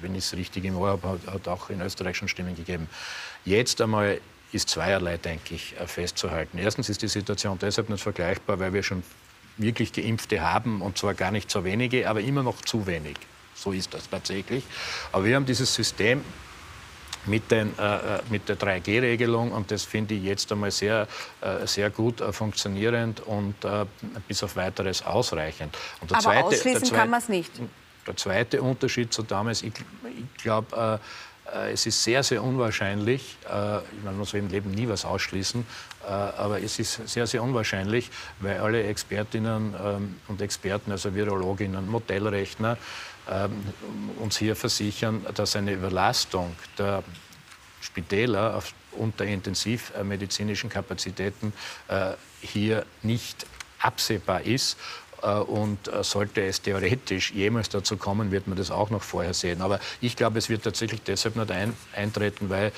[0.01, 2.89] wenn ich es richtig im Ohr habe, hat auch in Österreich schon Stimmen gegeben.
[3.45, 4.19] Jetzt einmal
[4.51, 6.57] ist zweierlei, denke ich, festzuhalten.
[6.57, 9.03] Erstens ist die Situation deshalb nicht vergleichbar, weil wir schon
[9.57, 13.17] wirklich Geimpfte haben, und zwar gar nicht so wenige, aber immer noch zu wenig.
[13.53, 14.63] So ist das tatsächlich.
[15.11, 16.23] Aber wir haben dieses System
[17.25, 17.99] mit, den, äh, äh
[18.29, 21.07] mit der 3G-Regelung und das finde ich jetzt einmal sehr,
[21.41, 23.85] äh, sehr gut äh, funktionierend und äh,
[24.27, 25.75] bis auf weiteres ausreichend.
[26.01, 27.51] Aber zweite, ausschließen zweite, kann man es nicht.
[28.07, 29.73] Der zweite Unterschied zu damals, ich,
[30.05, 30.99] ich glaube,
[31.53, 33.35] äh, es ist sehr, sehr unwahrscheinlich,
[34.03, 35.65] man muss im Leben nie was ausschließen,
[36.07, 42.77] aber es ist sehr, sehr unwahrscheinlich, weil alle Expertinnen ähm, und Experten, also Virologinnen, Modellrechner,
[44.19, 47.03] uns hier versichern, dass eine Überlastung der
[47.81, 48.61] Spitäler
[48.93, 51.53] und der intensivmedizinischen Kapazitäten
[51.87, 53.45] äh, hier nicht
[53.79, 54.77] absehbar ist
[55.47, 59.61] und sollte es theoretisch jemals dazu kommen, wird man das auch noch vorher sehen.
[59.61, 62.71] Aber ich glaube, es wird tatsächlich deshalb nicht ein, eintreten, weil,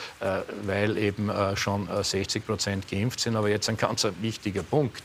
[0.64, 3.36] weil eben schon 60 Prozent geimpft sind.
[3.36, 5.04] Aber jetzt ein ganz wichtiger Punkt,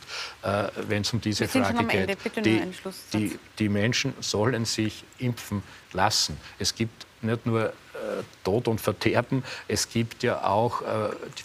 [0.88, 2.18] wenn es um diese Frage geht.
[2.44, 2.62] Die,
[3.12, 5.62] die, die Menschen sollen sich impfen
[5.92, 6.36] lassen.
[6.58, 7.72] Es gibt nicht nur äh,
[8.44, 9.42] Tod und Verderben.
[9.68, 10.84] Es gibt ja auch äh,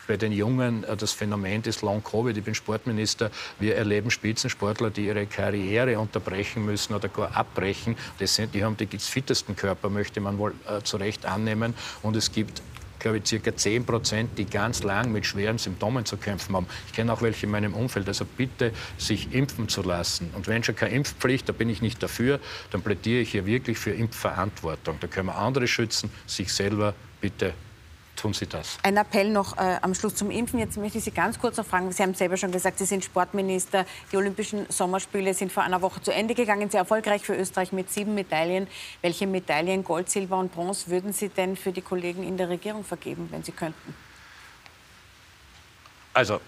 [0.08, 2.36] bei den Jungen äh, das Phänomen des Long Covid.
[2.36, 3.32] Ich bin Sportminister.
[3.60, 7.96] Wir erleben Spitzensportler, die ihre Karriere unterbrechen müssen oder gar abbrechen.
[8.20, 11.74] Das sind, die haben die fittesten Körper, möchte man wohl äh, zu Recht annehmen.
[12.02, 12.62] Und es gibt
[13.02, 16.68] glaube ich, circa 10 Prozent, die ganz lang mit schweren Symptomen zu kämpfen haben.
[16.88, 18.08] Ich kenne auch welche in meinem Umfeld.
[18.08, 20.32] Also bitte, sich impfen zu lassen.
[20.36, 22.40] Und wenn schon keine Impfpflicht, da bin ich nicht dafür,
[22.72, 24.98] dann plädiere ich hier wirklich für Impfverantwortung.
[25.00, 27.54] Da können wir andere schützen, sich selber bitte
[28.22, 28.78] tun Sie das.
[28.84, 30.60] Ein Appell noch äh, am Schluss zum Impfen.
[30.60, 31.92] Jetzt möchte ich Sie ganz kurz noch fragen.
[31.92, 33.86] Sie haben selber schon gesagt, Sie sind Sportminister.
[34.12, 36.70] Die Olympischen Sommerspiele sind vor einer Woche zu Ende gegangen.
[36.70, 38.68] Sehr erfolgreich für Österreich mit sieben Medaillen.
[39.02, 42.84] Welche Medaillen, Gold, Silber und Bronze, würden Sie denn für die Kollegen in der Regierung
[42.84, 43.96] vergeben, wenn Sie könnten?
[46.14, 46.40] Also,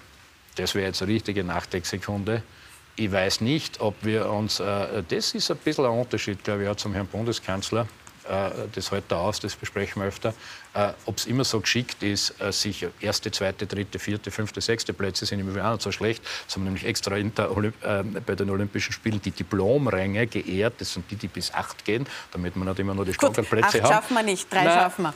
[0.56, 2.44] das wäre jetzt eine richtige Nachdenksekunde.
[2.96, 6.70] Ich weiß nicht, ob wir uns, äh, das ist ein bisschen ein Unterschied, glaube ich,
[6.70, 7.88] auch zum Herrn Bundeskanzler.
[8.30, 10.34] Äh, das hält da aus, das besprechen wir öfter,
[10.74, 14.94] äh, ob es immer so geschickt ist, äh, sich erste, zweite, dritte, vierte, fünfte, sechste
[14.94, 16.24] Plätze sind im Übrigen auch nicht so schlecht.
[16.54, 17.76] Haben nämlich extra Olymp
[18.26, 20.76] bei den Olympischen Spielen die Diplomränge geehrt.
[20.78, 23.86] Das sind die, die bis acht gehen, damit man nicht immer nur die Starterplätze haben.
[23.86, 25.14] Acht schaffen wir nicht, drei Na, schaffen wir.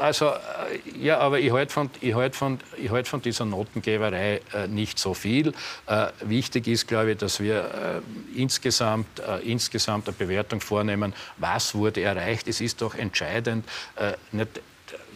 [0.00, 4.98] Also, äh, ja, aber ich halte von, halt von, halt von dieser Notengeberei äh, nicht
[4.98, 5.52] so viel.
[5.86, 8.02] Äh, wichtig ist, glaube ich, dass wir
[8.34, 12.48] äh, insgesamt, äh, insgesamt eine Bewertung vornehmen, was wurde erreicht.
[12.48, 14.62] Es ist doch entscheidend, äh, nicht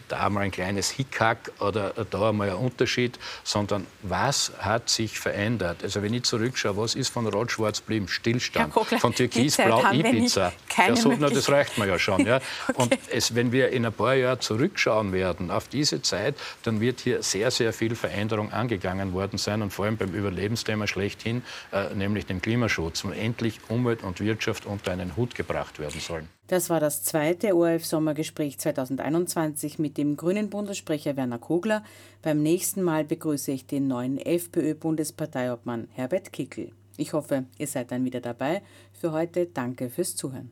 [0.07, 5.83] da einmal ein kleines Hickhack oder da einmal ein Unterschied, sondern was hat sich verändert?
[5.83, 8.07] Also wenn ich zurückschaue, was ist von Rot-Schwarz blieben?
[8.07, 8.73] Stillstand.
[8.73, 10.53] Kogler, von Türkisblau Ibiza.
[10.77, 12.25] Ja, so, na, das reicht mir ja schon.
[12.25, 12.37] Ja.
[12.67, 12.81] okay.
[12.81, 16.99] Und es, wenn wir in ein paar Jahren zurückschauen werden auf diese Zeit, dann wird
[16.99, 21.93] hier sehr, sehr viel Veränderung angegangen worden sein und vor allem beim Überlebensthema schlechthin, äh,
[21.93, 26.29] nämlich dem Klimaschutz, und endlich Umwelt und Wirtschaft unter einen Hut gebracht werden sollen.
[26.47, 31.83] Das war das zweite ORF-Sommergespräch 2021 mit dem grünen Bundessprecher Werner Kogler.
[32.21, 36.71] Beim nächsten Mal begrüße ich den neuen FPÖ-Bundesparteiobmann Herbert Kickl.
[36.97, 38.61] Ich hoffe, ihr seid dann wieder dabei.
[38.93, 40.51] Für heute danke fürs Zuhören.